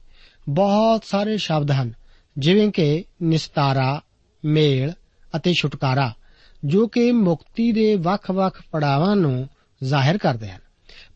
ਬਹੁਤ 0.48 1.04
ਸਾਰੇ 1.04 1.36
ਸ਼ਬਦ 1.38 1.70
ਹਨ, 1.70 1.92
ਜਿਵੇਂ 2.38 2.70
ਕਿ 2.70 3.04
ਨਿਸਤਾਰਾ 3.22 4.02
ਮੇਲ 4.44 4.92
ਅਤੇ 5.36 5.52
ਛੁਟਕਾਰਾ, 5.60 6.14
ਜੋ 6.64 6.88
ਕਿ 6.88 7.12
ਮੁਕਤੀ 7.12 7.72
ਦੇ 7.72 7.94
ਵੱਖ-ਵੱਖ 7.94 8.62
ਪੜਾਵਾਂ 8.70 9.16
ਨੂੰ 9.16 9.48
ਜ਼ਾਹਿਰ 9.84 10.18
ਕਰਦੇ 10.18 10.50
ਹਨ। 10.50 10.60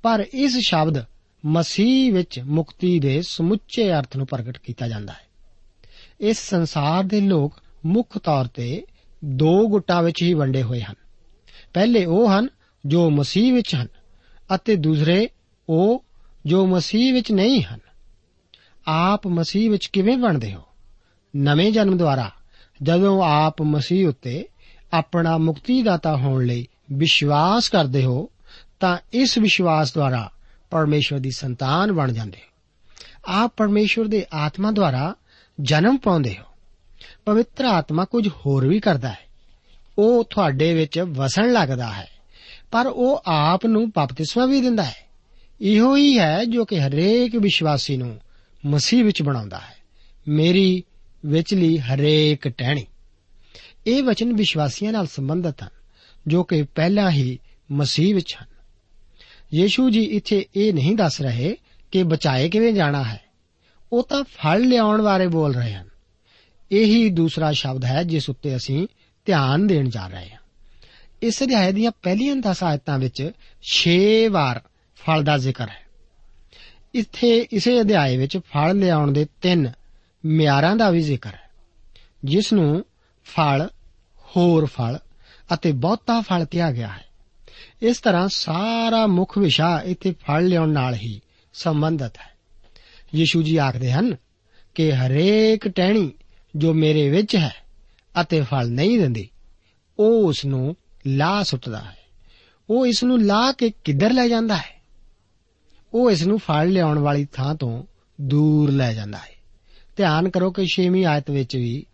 ਪਰ 0.02 0.24
ਇਸ 0.34 0.58
ਸ਼ਬਦ 0.58 1.04
ਮਸੀਹ 1.46 2.12
ਵਿੱਚ 2.12 2.40
ਮੁਕਤੀ 2.40 3.00
ਦੇ 3.00 3.22
ਸਮੁੱਚੇ 3.22 3.92
ਅਰਥ 3.92 4.16
ਨੂੰ 4.16 4.26
ਪ੍ਰਗਟ 4.26 4.58
ਕੀਤਾ 4.58 4.88
ਜਾਂਦਾ 4.88 5.12
ਹੈ। 5.12 5.26
ਇਸ 6.20 6.50
ਸੰਸਾਰ 6.50 7.04
ਦੇ 7.04 7.20
ਲੋਕ 7.20 7.54
ਮੁੱਖ 7.86 8.18
ਤੌਰ 8.18 8.46
ਤੇ 8.46 8.84
ਦੋ 9.24 9.68
ਗੁੱਟਾਂ 9.68 10.02
ਵਿੱਚ 10.02 10.22
ਹੀ 10.22 10.34
ਵੰਡੇ 10.34 10.62
ਹੋਏ 10.62 10.80
ਹਨ। 10.80 10.94
ਪਹਿਲੇ 11.74 12.04
ਉਹ 12.04 12.30
ਹਨ 12.30 12.48
ਜੋ 12.86 13.10
ਮਸੀਹ 13.10 13.54
ਵਿੱਚ 13.54 13.74
ਹਨ 13.74 13.88
ਅਤੇ 14.54 14.76
ਦੂਸਰੇ 14.76 15.28
ਉਹ 15.68 16.04
ਜੋ 16.46 16.66
ਮਸੀਹ 16.66 17.12
ਵਿੱਚ 17.12 17.32
ਨਹੀਂ 17.32 17.62
ਹਨ। 17.62 17.80
ਆਪ 18.88 19.26
ਮਸੀਹ 19.26 19.70
ਵਿੱਚ 19.70 19.86
ਕਿਵੇਂ 19.86 20.18
ਬਣਦੇ 20.18 20.54
ਹੋ? 20.54 20.62
ਨਵੇਂ 21.36 21.72
ਜਨਮ 21.72 21.96
ਦੁਆਰਾ 21.96 22.30
ਜਦੋਂ 22.82 23.24
ਆਪ 23.24 23.62
ਮਸੀਹ 23.62 24.08
ਉੱਤੇ 24.08 24.48
ਆਪਣਾ 24.92 25.38
ਮੁਕਤੀਦਾਤਾ 25.38 26.16
ਹੋਣ 26.16 26.44
ਲਈ 26.44 26.66
ਵਿਸ਼ਵਾਸ 26.92 27.68
ਕਰਦੇ 27.68 28.04
ਹੋ, 28.04 28.30
ਤਾਂ 28.80 28.98
ਇਸ 29.12 29.38
ਵਿਸ਼ਵਾਸ 29.38 29.94
ਦੁਆਰਾ 29.94 30.30
ਪਰਮੇਸ਼ਵਰ 30.70 31.18
ਦੀ 31.18 31.30
ਸੰਤਾਨ 31.30 31.92
ਬਣ 31.92 32.12
ਜਾਂਦੇ 32.12 32.38
ਹੋ। 32.38 32.56
ਆਪ 33.24 33.52
ਪਰਮੇਸ਼ਵਰ 33.56 34.04
ਦੇ 34.04 34.26
ਆਤਮਾ 34.32 34.70
ਦੁਆਰਾ 34.70 35.14
ਜਨਮ 35.60 35.96
ਪਾਉਂਦੇ 35.96 36.36
ਹੋ। 36.38 36.44
ਪਵਿੱਤਰ 37.24 37.64
ਆਤਮਾ 37.64 38.04
ਕੁਝ 38.04 38.28
ਹੋਰ 38.28 38.68
ਵੀ 38.68 38.80
ਕਰਦਾ 38.80 39.08
ਹੈ। 39.08 39.18
ਉਹ 39.98 40.24
ਤੁਹਾਡੇ 40.24 40.74
ਵਿੱਚ 40.74 40.98
ਵਸਣ 40.98 41.52
ਲੱਗਦਾ 41.52 41.92
ਹੈ, 41.92 42.08
ਪਰ 42.70 42.86
ਉਹ 42.86 43.22
ਆਪ 43.26 43.66
ਨੂੰ 43.66 43.90
ਬਪਤਿਸਮਾ 43.90 44.46
ਵੀ 44.46 44.60
ਦਿੰਦਾ 44.60 44.82
ਹੈ। 44.82 45.06
ਇਹੋ 45.60 45.96
ਹੀ 45.96 46.18
ਹੈ 46.18 46.44
ਜੋ 46.44 46.64
ਕਿ 46.64 46.80
ਹਰੇਕ 46.80 47.36
ਵਿਸ਼ਵਾਸੀ 47.36 47.96
ਨੂੰ 47.96 48.20
ਮਸੀਹ 48.66 49.04
ਵਿੱਚ 49.04 49.22
ਬਣਾਉਂਦਾ 49.22 49.58
ਹੈ। 49.58 49.76
ਮੇਰੀ 50.28 50.84
ਵਿਚਲੀ 51.26 51.78
ਹਰੇਕ 51.78 52.48
ਟਹਿਣੀ। 52.48 52.86
ਇਹ 53.86 54.02
ਵਚਨ 54.02 54.32
ਵਿਸ਼ਵਾਸੀਆਂ 54.32 54.92
ਨਾਲ 54.92 55.06
ਸੰਬੰਧਿਤ 55.06 55.62
ਹਨ, 55.62 55.68
ਜੋ 56.26 56.44
ਕਿ 56.44 56.62
ਪਹਿਲਾਂ 56.62 57.10
ਹੀ 57.10 57.38
ਮਸੀਹ 57.72 58.14
ਵਿੱਚ 58.14 58.36
ਹਨ। 58.42 58.46
ਯੀਸ਼ੂ 59.54 59.90
ਜੀ 59.90 60.02
ਇੱਥੇ 60.02 60.46
ਇਹ 60.56 60.74
ਨਹੀਂ 60.74 60.96
ਦੱਸ 60.96 61.20
ਰਹੇ 61.20 61.56
ਕਿ 61.92 62.02
ਬਚਾਏ 62.02 62.48
ਕਿਵੇਂ 62.48 62.72
ਜਾਣਾ 62.72 63.02
ਹੈ। 63.04 63.20
ਉਹ 63.92 64.06
ਤਾਂ 64.06 64.24
ਫਲ 64.24 64.60
ਲਿਆਉਣ 64.60 65.02
ਬਾਰੇ 65.02 65.26
ਬੋਲ 65.26 65.54
ਰਹੇ 65.54 65.74
ਹਨ। 65.74 65.88
ਇਹੀ 66.72 67.08
ਦੂਸਰਾ 67.08 67.52
ਸ਼ਬਦ 67.52 67.84
ਹੈ 67.84 68.02
ਜਿਸ 68.02 68.30
ਉੱਤੇ 68.30 68.56
ਅਸੀਂ 68.56 68.86
ਧਿਆਨ 69.24 69.66
ਦੇਣ 69.66 69.88
ਜਾ 69.88 70.06
ਰਹੇ 70.06 70.30
ਹਾਂ। 70.30 70.38
ਇਸ 71.22 71.42
ਅਧਿਆਇ 71.42 71.72
ਦੀਆਂ 71.72 71.92
ਪਹਿਲੀਆਂ 72.02 72.36
10 72.36 72.64
ਆਇਤਾਂ 72.64 72.98
ਵਿੱਚ 72.98 73.30
6 73.62 74.28
ਵਾਰ 74.28 74.60
ਫਲ 74.96 75.24
ਦਾ 75.24 75.38
ਜ਼ਿਕਰ 75.38 75.68
ਹੈ। 75.68 75.86
ਇੱਥੇ 76.94 77.46
ਇਸੇ 77.52 77.80
ਅਧਿਆਇ 77.80 78.16
ਵਿੱਚ 78.16 78.38
ਫਲ 78.38 78.78
ਲਿਆਉਣ 78.78 79.12
ਦੇ 79.12 79.26
ਤਿੰਨ 79.42 79.72
ਮਿਆਰਾਂ 80.24 80.76
ਦਾ 80.76 80.90
ਵੀ 80.90 81.00
ਜ਼ਿਕਰ 81.00 81.30
ਹੈ 81.30 81.50
ਜਿਸ 82.24 82.52
ਨੂੰ 82.52 82.84
ਫਲ, 83.24 83.68
ਹੋਰ 84.24 84.66
ਫਲ 84.66 84.98
ਅਤੇ 85.54 85.72
ਬਹੁਤਾ 85.72 86.20
ਫਲ 86.20 86.44
ਕਿਹਾ 86.44 86.70
ਗਿਆ 86.72 86.88
ਹੈ। 86.88 87.04
ਇਸ 87.82 87.98
ਤਰ੍ਹਾਂ 87.98 88.28
ਸਾਰਾ 88.28 89.06
ਮੁੱਖ 89.06 89.38
ਵਿਸ਼ਾ 89.38 89.82
ਇੱਥੇ 89.84 90.12
ਫਲ 90.12 90.46
ਲਿਆਉਣ 90.46 90.68
ਨਾਲ 90.68 90.94
ਹੀ 90.94 91.20
ਸੰਬੰਧਤ 91.52 92.18
ਹੈ। 92.18 92.36
ਯੀਸ਼ੂ 93.14 93.42
ਜੀ 93.42 93.56
ਆਖਦੇ 93.56 93.92
ਹਨ 93.92 94.16
ਕਿ 94.74 94.92
ਹਰੇਕ 94.92 95.68
ਟਹਿਣੀ 95.68 96.12
ਜੋ 96.56 96.74
ਮੇਰੇ 96.74 97.10
ਵਿੱਚ 97.10 97.36
ਹੈ 97.36 97.54
ਅਤੇ 98.20 98.40
ਫਲ 98.40 98.70
ਨਹੀਂ 98.70 99.00
ਦਿੰਦੀ, 99.00 99.30
ਉਹ 99.98 100.28
ਉਸ 100.28 100.44
ਨੂੰ 100.44 100.76
ਲਾ 101.06 101.42
ਸੁੱਟਦਾ 101.42 101.80
ਹੈ। 101.80 101.96
ਉਹ 102.70 102.86
ਇਸ 102.86 103.04
ਨੂੰ 103.04 103.22
ਲਾ 103.22 103.52
ਕੇ 103.52 103.70
ਕਿੱਧਰ 103.84 104.12
ਲੈ 104.12 104.28
ਜਾਂਦਾ 104.28 104.56
ਹੈ? 104.56 104.82
ਉਹ 105.94 106.10
ਇਸ 106.10 106.26
ਨੂੰ 106.26 106.38
ਫਲ 106.38 106.68
ਲਿਆਉਣ 106.68 106.98
ਵਾਲੀ 106.98 107.24
ਥਾਂ 107.24 107.54
ਤੋਂ 107.54 107.84
ਦੂਰ 108.20 108.70
ਲੈ 108.70 108.92
ਜਾਂਦਾ 108.92 109.18
ਹੈ। 109.18 109.35
ਧਿਆਨ 109.96 110.30
ਕਰੋ 110.30 110.50
ਕਿ 110.50 110.66
6ਵੀਂ 110.68 111.06
ਆਇਤ 111.06 111.30
ਵਿੱਚ 111.30 111.56
ਵੀ 111.56 111.86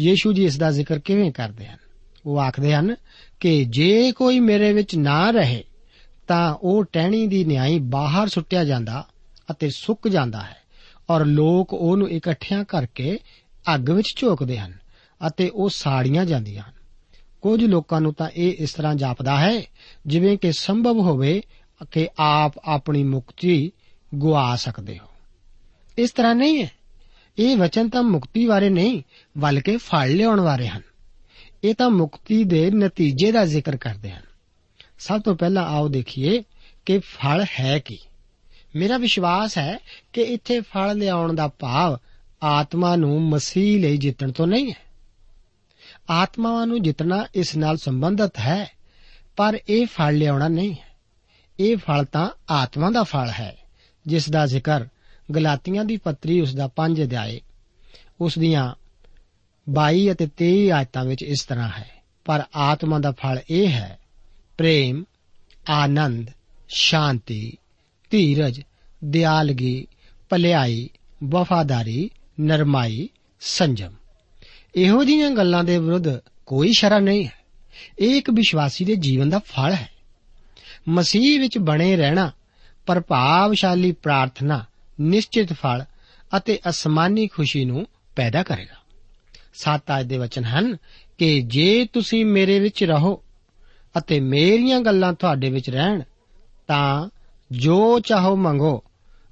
ਯੀਸ਼ੂ 0.00 0.32
ਜੀ 0.32 0.44
ਇਸ 0.44 0.58
ਦਾ 0.58 0.70
ਜ਼ਿਕਰ 0.70 0.98
ਕਿਵੇਂ 0.98 1.32
ਕਰਦੇ 1.32 1.66
ਹਨ? 1.66 1.76
ਉਹ 2.26 2.40
ਆਖਦੇ 2.40 2.74
ਹਨ 2.74 2.96
ਕਿ 3.40 3.64
ਜੇ 3.64 4.12
ਕੋਈ 4.12 4.40
ਮੇਰੇ 4.40 4.72
ਵਿੱਚ 4.72 4.96
ਨਾ 4.96 5.30
ਰਹੇ, 5.30 5.64
ਤਾਂ 6.28 6.54
ਉਹ 6.54 6.84
ਟਹਿਣੀ 6.84 7.26
ਦੀ 7.26 7.44
ਨਿਆਈ 7.44 7.78
ਬਾਹਰ 7.78 8.28
ਸੁੱਟਿਆ 8.28 8.64
ਜਾਂਦਾ 8.64 9.06
ਅਤੇ 9.50 9.70
ਸੁੱਕ 9.70 10.08
ਜਾਂਦਾ 10.08 10.42
ਹੈ 10.42 10.56
ਔਰ 11.10 11.24
ਲੋਕ 11.24 11.72
ਉਹਨੂੰ 11.72 12.10
ਇਕੱਠਿਆਂ 12.10 12.64
ਕਰਕੇ 12.64 13.18
ਅੱਗ 13.74 13.90
ਵਿੱਚ 13.90 14.14
ਝੋਕਦੇ 14.16 14.58
ਹਨ 14.58 14.74
ਅਤੇ 15.26 15.48
ਉਹ 15.48 15.68
ਸਾੜੀਆਂ 15.68 16.24
ਜਾਂਦੀਆਂ 16.24 16.62
ਹਨ। 16.62 16.72
ਕੁਝ 17.40 17.64
ਲੋਕਾਂ 17.64 18.00
ਨੂੰ 18.00 18.14
ਤਾਂ 18.14 18.30
ਇਹ 18.36 18.54
ਇਸ 18.58 18.74
ਤਰ੍ਹਾਂ 18.74 18.94
ਜਾਪਦਾ 18.94 19.38
ਹੈ 19.38 19.62
ਜਿਵੇਂ 20.06 20.38
ਕਿ 20.38 20.52
ਸੰਭਵ 20.52 20.98
ਹੋਵੇ 20.98 21.42
ਕਿ 21.90 22.08
ਆਪ 22.18 22.52
ਆਪਣੀ 22.64 23.04
ਮੁਕਤੀ 23.04 23.72
ਗਵਾ 24.22 24.56
ਸਕਦੇ 24.56 24.98
ਹੋ। 24.98 25.06
ਇਸ 25.98 26.10
ਤਰ੍ਹਾਂ 26.10 26.34
ਨਹੀਂ 26.34 26.62
ਹੈ। 26.62 26.81
ਇਹ 27.38 27.56
ਵਚਨ 27.56 27.88
ਤਾਂ 27.88 28.02
ਮੁਕਤੀ 28.02 28.46
ਬਾਰੇ 28.46 28.68
ਨਹੀਂ, 28.68 29.02
ਬਲਕਿ 29.38 29.76
ਫਲ 29.76 30.16
ਲਿਆਉਣ 30.16 30.40
ਬਾਰੇ 30.40 30.68
ਹਨ। 30.68 30.82
ਇਹ 31.64 31.74
ਤਾਂ 31.74 31.90
ਮੁਕਤੀ 31.90 32.44
ਦੇ 32.44 32.70
ਨਤੀਜੇ 32.70 33.32
ਦਾ 33.32 33.44
ਜ਼ਿਕਰ 33.44 33.76
ਕਰਦੇ 33.76 34.10
ਹਨ। 34.10 34.22
ਸਭ 34.98 35.22
ਤੋਂ 35.22 35.36
ਪਹਿਲਾਂ 35.36 35.62
ਆਓ 35.62 35.88
ਦੇਖੀਏ 35.88 36.42
ਕਿ 36.86 36.98
ਫਲ 36.98 37.44
ਹੈ 37.60 37.78
ਕੀ। 37.78 37.98
ਮੇਰਾ 38.76 38.98
ਵਿਸ਼ਵਾਸ 38.98 39.58
ਹੈ 39.58 39.78
ਕਿ 40.12 40.22
ਇੱਥੇ 40.22 40.60
ਫਲ 40.60 40.98
ਲਿਆਉਣ 40.98 41.32
ਦਾ 41.32 41.48
ਭਾਵ 41.48 41.98
ਆਤਮਾ 42.42 42.96
ਨੂੰ 42.96 43.22
ਮਸੀਹ 43.22 43.82
ਲਈ 43.82 43.96
ਜਿੱਤਣ 43.96 44.32
ਤੋਂ 44.32 44.46
ਨਹੀਂ 44.46 44.70
ਹੈ। 44.70 44.92
ਆਤਮਾਵਾਂ 46.10 46.66
ਨੂੰ 46.66 46.82
ਜਿੱਤਣਾ 46.82 47.26
ਇਸ 47.34 47.56
ਨਾਲ 47.56 47.76
ਸੰਬੰਧਿਤ 47.76 48.38
ਹੈ, 48.38 48.70
ਪਰ 49.36 49.58
ਇਹ 49.68 49.86
ਫਲ 49.86 50.14
ਲਿਆਉਣਾ 50.14 50.48
ਨਹੀਂ 50.48 50.72
ਹੈ। 50.72 50.96
ਇਹ 51.60 51.76
ਫਲ 51.76 52.04
ਤਾਂ 52.04 52.30
ਆਤਮਾ 52.50 52.90
ਦਾ 52.90 53.02
ਫਲ 53.02 53.30
ਹੈ, 53.30 53.56
ਜਿਸ 54.06 54.30
ਦਾ 54.30 54.46
ਜ਼ਿਕਰ 54.46 54.86
ਗਲਾਤੀਆਂ 55.34 55.84
ਦੀ 55.84 55.96
ਪੱਤਰੀ 55.96 56.40
ਉਸ 56.40 56.54
ਦਾ 56.54 56.68
5 56.68 57.02
ਅਧਿਆਏ। 57.02 57.40
ਉਸ 58.20 58.38
ਦੀਆਂ 58.38 58.74
22 59.68 60.12
ਅਤੇ 60.12 60.28
23 60.36 60.70
ਆਇਤਾਂ 60.70 61.04
ਵਿੱਚ 61.04 61.22
ਇਸ 61.22 61.44
ਤਰ੍ਹਾਂ 61.44 61.68
ਹੈ, 61.68 61.90
ਪਰ 62.24 62.42
ਆਤਮਾ 62.56 62.98
ਦਾ 62.98 63.10
ਫਲ 63.10 63.38
ਇਹ 63.50 63.68
ਹੈ, 63.68 63.98
ਪ੍ਰੇਮ, 64.58 65.04
ਆਨੰਦ, 65.70 66.30
ਸ਼ਾਂਤੀ, 66.68 67.58
ਧੀਰਜ, 68.10 68.60
ਦਿਆਲਗੀ, 69.04 69.86
ਭਲਾਈ, 70.28 70.90
ਵਫਾਦਾਰੀ, 71.24 72.10
ਨਰਮਾਈ, 72.40 73.08
ਸੰਜਮ। 73.40 73.92
ਇਹੋ 74.74 75.04
ਜਿਹੀਆਂ 75.04 75.30
ਗੱਲਾਂ 75.30 75.64
ਦੇ 75.64 75.78
ਵਿਰੁੱਧ 75.78 76.04
ਕੋਈ 76.46 76.72
ਸ਼ਰਾ 76.78 76.98
ਨਹੀਂ 76.98 77.24
ਹੈ। 77.26 77.32
ਇਹ 77.98 78.16
ਇੱਕ 78.16 78.30
ਵਿਸ਼ਵਾਸੀ 78.30 78.84
ਦੇ 78.84 78.96
ਜੀਵਨ 78.96 79.30
ਦਾ 79.30 79.38
ਫਲ 79.38 79.72
ਹੈ। 79.72 79.88
ਮਸੀਹ 80.88 81.40
ਵਿੱਚ 81.40 81.58
ਬਣੇ 81.58 81.96
ਰਹਿਣਾ 81.96 82.32
ਪ੍ਰਭਾਵਸ਼ਾਲੀ 82.86 83.92
ਪ੍ਰਾਰਥਨਾ 83.92 84.64
ਨਿਸ਼ਚਿਤ 85.02 85.52
ਫਲ 85.52 85.84
ਅਤੇ 86.36 86.58
ਅਸਮਾਨੀ 86.68 87.26
ਖੁਸ਼ੀ 87.26 87.64
ਨੂੰ 87.64 87.86
ਪੈਦਾ 88.16 88.42
ਕਰੇਗਾ। 88.42 88.76
ਸੱਤ 89.54 89.90
ਆਇਤ 89.90 90.06
ਦੇ 90.06 90.18
ਵਚਨ 90.18 90.44
ਹਨ 90.44 90.76
ਕਿ 91.18 91.42
ਜੇ 91.42 91.86
ਤੁਸੀਂ 91.92 92.24
ਮੇਰੇ 92.24 92.60
ਵਿੱਚ 92.60 92.84
ਰਹੋ 92.84 93.22
ਅਤੇ 93.98 94.20
ਮੇਰੀਆਂ 94.20 94.80
ਗੱਲਾਂ 94.80 95.12
ਤੁਹਾਡੇ 95.12 95.50
ਵਿੱਚ 95.50 95.70
ਰਹਿਣ, 95.70 96.02
ਤਾਂ 96.66 97.08
ਜੋ 97.52 98.00
ਚਾਹੋ 98.00 98.36
ਮੰਗੋ 98.36 98.82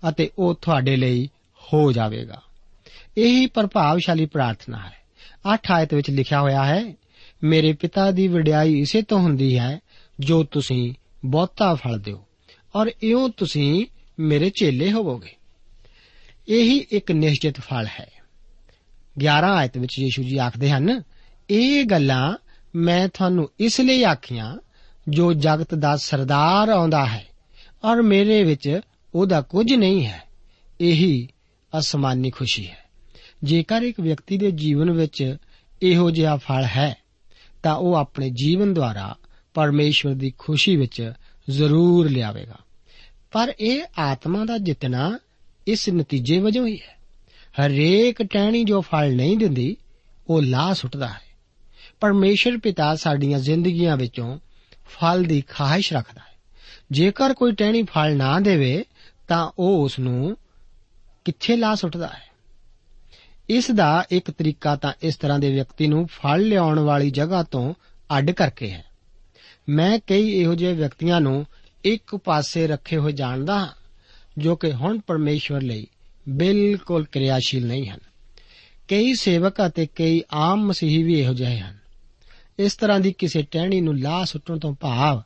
ਅਤੇ 0.09 0.31
ਉਹ 0.39 0.55
ਤੁਹਾਡੇ 0.55 0.97
ਲਈ 0.97 1.29
ਹੋ 1.59 1.93
ਜਾਵੇਗਾ। 1.93 2.43
ਇਹੀ 3.19 3.47
ਪ੍ਰਭਾਵਸ਼ਾਲੀ 3.47 4.27
ਪ੍ਰਾਰਥਨਾ 4.27 4.79
ਹੈ। 4.79 4.93
8 5.55 5.73
ਆਇਤ 5.73 5.95
ਵਿੱਚ 5.95 6.11
ਲਿਖਿਆ 6.11 6.41
ਹੋਇਆ 6.41 6.65
ਹੈ, 6.65 6.95
ਮੇਰੇ 7.45 7.73
ਪਿਤਾ 7.73 8.11
ਦੀ 8.11 8.29
ਵਡਿਆਈ 8.29 8.81
ਇਸੇ 8.81 9.03
ਤੋਂ 9.03 9.19
ਹੁੰਦੀ 9.19 9.59
ਹੈ 9.59 9.81
ਜੋ 10.21 10.45
ਤੁਸੀਂ 10.45 10.95
ਬਹੁਤਾ 11.25 11.75
ਫਲ 11.75 11.99
ਦਿਓ 11.99 12.27
ਔਰ 12.77 12.91
ਇਉਂ 13.03 13.31
ਤੁਸੀਂ 13.37 13.87
ਮੇਰੇ 14.21 14.51
ਚੇਲੇ 14.51 14.93
ਹੋਵੋਗੇ। 14.93 15.37
ਇਹੀ 16.49 16.87
ਇੱਕ 16.91 17.13
ਨਿਸ਼ਚਿਤ 17.13 17.61
ਫਲ 17.61 17.87
ਹੈ। 18.01 18.11
11 19.19 19.53
ਆਇਤ 19.55 19.79
ਵਿੱਚ 19.79 19.99
ਯੀਸ਼ੂ 19.99 20.23
ਜੀ 20.23 20.37
ਆਖਦੇ 20.37 20.71
ਹਨ, 20.71 21.03
ਇਹ 21.51 21.85
ਗੱਲਾਂ 21.85 22.37
ਮੈਂ 22.75 23.09
ਤੁਹਾਨੂੰ 23.09 23.51
ਇਸ 23.61 23.81
ਲਈ 23.81 24.05
ਆਖੀਆਂ, 24.05 24.57
ਜੋ 25.09 25.33
ਜਗਤ 25.33 25.75
ਦਾ 25.75 25.97
ਸਰਦਾਰ 25.97 26.69
ਆਉਂਦਾ 26.69 27.07
ਹੈ 27.07 27.27
ਔਰ 27.85 28.03
ਮੇਰੇ 28.03 28.45
ਵਿੱਚ 28.45 28.81
ਉਹਦਾ 29.15 29.41
ਕੁਝ 29.41 29.73
ਨਹੀਂ 29.73 30.07
ਹੈ। 30.07 30.23
ਇਹੀ 30.81 31.29
ਅਸਮਾਨੀ 31.79 32.31
ਖੁਸ਼ੀ 32.31 32.71
ਹੈ। 32.71 32.79
ਜੇਕਰ 33.45 33.83
ਇੱਕ 33.83 34.01
ਵਿਅਕਤੀ 34.01 34.39
ਦੇ 34.39 34.51
ਜੀਵਨ 34.51 34.91
ਵਿੱਚ 34.91 35.37
ਇਹੋ 35.83 36.11
ਜਿਹਾ 36.11 36.37
ਫਲ 36.37 36.65
ਹੈ, 36.65 36.97
ਤਾਂ 37.63 37.75
ਉਹ 37.75 37.95
ਆਪਣੇ 37.95 38.31
ਜੀਵਨ 38.31 38.75
ਦੁਆਰਾ 38.75 39.17
ਪਰਮੇਸ਼ਵਰ 39.55 40.15
ਦੀ 40.15 40.33
ਖੁਸ਼ੀ 40.39 40.77
ਵਿੱਚ 40.77 41.13
ਜ਼ਰੂਰ 41.51 42.11
ਲਿਆਵੇਗਾ। 42.11 42.57
ਪਰ 43.33 43.55
ਇਹ 43.61 43.83
ਆਤਮਾ 43.99 44.45
ਦਾ 44.45 44.59
ਜਿਤਨਾ 44.59 45.19
ਇਸ 45.71 45.89
ਨਤੀਜੇ 45.89 46.39
ਵਜੋਂ 46.39 46.67
ਹੀ 46.67 46.81
ਹੈ। 46.81 46.99
ਹਰੇਕ 47.63 48.23
ਟਹਿਣੀ 48.23 48.65
ਜੋ 48.65 48.81
ਫਲ 48.81 49.15
ਨਹੀਂ 49.15 49.39
ਦਿੰਦੀ, 49.39 49.77
ਉਹ 50.29 50.43
ਲਾ 50.43 50.75
ਸੁੱਟਦਾ 50.75 51.09
ਹੈ। 51.09 51.21
ਪਰਮੇਸ਼ਰ 52.01 52.59
ਪਿਤਾ 52.59 52.97
ਸਾਡੀਆਂ 52.97 53.39
ਜ਼ਿੰਦਗੀਆਂ 53.39 53.97
ਵਿੱਚੋਂ 53.97 54.39
ਫਲ 54.89 55.23
ਦੀ 55.23 55.45
ਖਾਹਿਸ਼ 55.49 55.93
ਰੱਖਦਾ 55.93 56.21
ਹੈ। 56.21 56.35
ਜੇਕਰ 56.93 57.35
ਕੋਈ 57.35 57.53
ਟਹਿਣੀ 57.53 57.83
ਫਲ 57.83 58.17
ਨਾ 58.17 58.41
ਦੇਵੇ, 58.41 58.85
ਤਾਂ 59.29 59.51
ਉਹ 59.59 59.85
ਉਸ 59.85 59.99
ਨੂੰ 59.99 60.37
ਕਿੱਥੇ 61.25 61.57
ਲਾ 61.57 61.75
ਸੁੱਟਦਾ 61.75 62.07
ਹੈ? 62.07 62.31
ਇਸ 63.51 63.71
ਦਾ 63.71 64.05
ਇੱਕ 64.11 64.31
ਤਰੀਕਾ 64.31 64.77
ਤਾਂ 64.77 64.93
ਇਸ 65.03 65.17
ਤਰ੍ਹਾਂ 65.17 65.39
ਦੇ 65.39 65.53
ਵਿਅਕਤੀ 65.53 65.87
ਨੂੰ 65.87 66.07
ਫਲ 66.07 66.41
ਲਿਆਉਣ 66.41 66.79
ਵਾਲੀ 66.79 67.11
ਜਗ੍ਹਾ 67.11 67.43
ਤੋਂ 67.43 67.75
ਅੱਡ 68.19 68.31
ਕਰਕੇ 68.31 68.71
ਹੈ। 68.71 68.85
ਮੈਂ 69.69 69.99
ਕਈ 70.07 70.31
ਇਹੋ 70.31 70.55
ਜਿਹੇ 70.55 70.73
ਵਿਅਕਤੀਆਂ 70.73 71.21
ਨੂੰ 71.21 71.47
ਇੱਕ 71.85 72.17
ਪਾਸੇ 72.17 72.67
ਰੱਖੇ 72.67 72.97
ਹੋਏ 72.97 73.13
ਜਾਣਦਾ 73.13 73.59
ਹਾਂ। 73.59 73.80
ਜੋ 74.39 74.57
ਕਿ 74.57 74.73
ਹੁਣ 74.73 74.99
ਪਰਮੇਸ਼ਵਰ 74.99 75.63
ਲਈ 75.63 75.87
ਬਿਲਕੁਲ 76.29 77.05
ਕਿਰਿਆਸ਼ੀਲ 77.05 77.67
ਨਹੀਂ 77.67 77.89
ਹਨ। 77.89 77.99
ਕਈ 78.89 79.15
ਸੇਵਕ 79.15 79.67
ਅਤੇ 79.67 79.87
ਕਈ 79.87 80.23
ਆਮ 80.33 80.67
ਮਸੀਹੀ 80.67 81.03
ਵੀ 81.03 81.21
ਇਹੋ 81.21 81.35
ਜਿਹੇ 81.35 81.59
ਹਨ। 81.59 81.77
ਇਸ 82.59 82.77
ਤਰ੍ਹਾਂ 82.77 83.01
ਦੀ 83.01 83.13
ਕਿਸੇ 83.13 83.43
ਟਹਿਣੀ 83.43 83.81
ਨੂੰ 83.81 83.99
ਲਾਹ 83.99 84.25
ਸੁੱਟਣ 84.25 84.59
ਤੋਂ 84.59 84.75
ਭਾਵ 84.75 85.23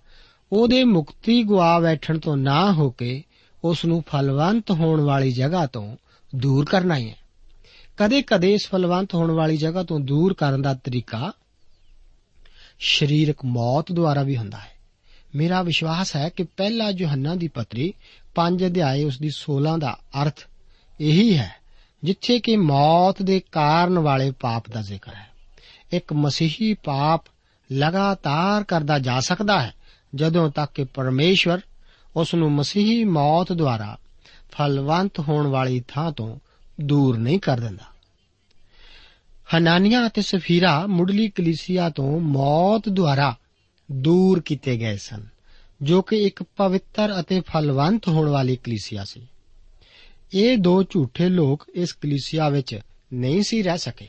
ਉਹਦੇ 0.53 0.85
ਮੁਕਤੀ 0.85 1.43
ਗਵਾ 1.43 1.81
ਬੈਠਣ 1.81 2.19
ਤੋਂ 2.19 2.37
ਨਾ 2.37 2.73
ਹੋ 2.73 2.91
ਕੇ 2.91 3.23
ਉਸ 3.65 3.85
ਨੂੰ 3.85 4.05
ਫਲਵੰਤ 4.09 4.71
ਹੋਣ 4.71 5.01
ਵਾਲੀ 5.01 5.33
ਜਗ੍ਹਾ 5.33 5.67
ਤੋਂ 5.67 5.97
ਦੂਰ 6.37 6.65
ਕਰਨਾ 6.65 6.99
ਹੈ। 6.99 7.17
ਕਦੇ-ਕਦੇ 7.97 8.55
ਇਸ 8.55 8.69
ਫਲਵੰਤ 8.69 9.15
ਹੋਣ 9.15 9.31
ਵਾਲੀ 9.31 9.57
ਜਗ੍ਹਾ 9.57 9.83
ਤੋਂ 9.83 10.01
ਦੂਰ 10.01 10.35
ਕਰਨ 10.35 10.63
ਦਾ 10.63 10.75
ਤਰੀਕਾ 10.75 11.33
ਸਰੀਰਕ 12.81 13.45
ਮੌਤ 13.45 13.93
ਦੁਆਰਾ 13.93 14.23
ਵੀ 14.23 14.37
ਹੁੰਦਾ 14.37 14.59
ਹੈ। 14.59 14.74
ਮੇਰਾ 15.35 15.63
ਵਿਸ਼ਵਾਸ 15.63 16.17
ਹੈ 16.17 16.29
ਕਿ 16.29 16.43
ਪਹਿਲਾ 16.43 16.91
ਯੋਹੰਨਾ 16.91 17.35
ਦੀ 17.35 17.49
ਪਤਰੀ 17.49 17.95
5 18.35 18.67
ਅਧਿਆਏ 18.67 19.05
ਉਸ 19.05 19.19
ਦੀ 19.19 19.31
16 19.31 19.79
ਦਾ 19.79 19.99
ਅਰਥ 20.23 20.41
ਇਹੀ 21.01 21.39
ਹੈ, 21.39 21.55
ਜਿੱਥੇ 22.05 22.41
ਕਿ 22.41 22.57
ਮੌਤ 22.57 23.23
ਦੇ 23.23 23.43
ਕਾਰਨ 23.53 23.99
ਵਾਲੇ 23.99 24.31
ਪਾਪ 24.31 24.71
ਦਾ 24.71 24.83
ਜ਼ਿਕਰ 24.83 25.15
ਹੈ। 25.15 25.29
ਇੱਕ 25.93 26.13
ਮਸੀਹੀ 26.13 26.75
ਪਾਪ 26.75 27.25
ਲਗਾਤਾਰ 27.73 28.65
ਕਰਦਾ 28.65 28.99
ਜਾ 28.99 29.21
ਸਕਦਾ 29.21 29.63
ਹੈ, 29.63 29.75
ਜਦੋਂ 30.15 30.51
ਤੱਕ 30.51 30.73
ਕਿ 30.73 30.85
ਪਰਮੇਸ਼ਵਰ 30.85 31.61
ਉਸ 32.17 32.35
ਨੂੰ 32.35 32.53
ਮਸੀਹੀ 32.53 33.05
ਮੌਤ 33.05 33.53
ਦੁਆਰਾ 33.53 33.99
ਫਲਵੰਤ 34.51 35.21
ਹੋਣ 35.21 35.47
ਵਾਲੀ 35.47 35.85
ਥਾਂ 35.89 36.13
ਤੋਂ 36.13 36.39
ਦੂਰ 36.81 37.19
ਨਹੀਂ 37.19 37.39
ਕਰ 37.39 37.61
ਦਿੰਦਾ। 37.61 37.85
ਹਨਾਨੀਆਂ 39.57 40.07
ਅਤੇ 40.07 40.23
ਸਫੀਰਾ 40.23 40.87
ਮੁੱਢਲੀ 40.87 41.29
ਕਲੀਸਿਆ 41.29 41.91
ਤੋਂ 41.91 42.21
ਮੌਤ 42.21 42.89
ਦੁਆਰਾ 42.89 43.37
ਦੂਰ 43.93 44.41
ਕੀਤੇ 44.41 44.77
ਗਏ 44.77 44.97
ਸਨ, 44.97 45.27
ਜੋ 45.83 46.03
ਕਿ 46.03 46.17
ਇੱਕ 46.17 46.43
ਪਵਿੱਤਰ 46.43 47.21
ਅਤੇ 47.21 47.41
ਫਲਵੰਤ 47.41 48.09
ਹੋਣ 48.09 48.29
ਵਾਲੀ 48.29 48.57
ਕਲੀਸਿਆ 48.57 49.05
ਸੀ। 49.05 49.27
ਇਹ 50.35 50.59
ਦੋ 50.59 50.83
ਝੂਠੇ 50.83 51.29
ਲੋਕ 51.29 51.67
ਇਸ 51.75 51.93
ਕਲੀਸਿਆ 51.93 52.49
ਵਿੱਚ 52.49 52.81
ਨਹੀਂ 53.15 53.43
ਸੀ 53.43 53.63
ਰਹਿ 53.63 53.79
ਸਕੇ। 53.79 54.09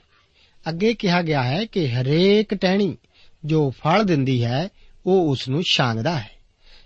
ਅੱਗੇ 0.70 0.94
ਕਿਹਾ 0.94 1.22
ਗਿਆ 1.22 1.44
ਹੈ 1.44 1.66
ਕਿ 1.66 1.90
ਹਰੇਕ 1.90 2.54
ਟਹਿਣੀ 2.54 2.98
ਜੋ 3.46 3.70
ਫਲ 3.70 4.04
ਦਿੰਦੀ 4.04 4.44
ਹੈ, 4.44 4.70
ਉਹ 5.06 5.32
ਉਸ 5.32 5.50
ਨੂੰ 5.50 5.64
ਛਾਂਗਦਾ 5.64 6.20
ਹੈ। 6.20 6.30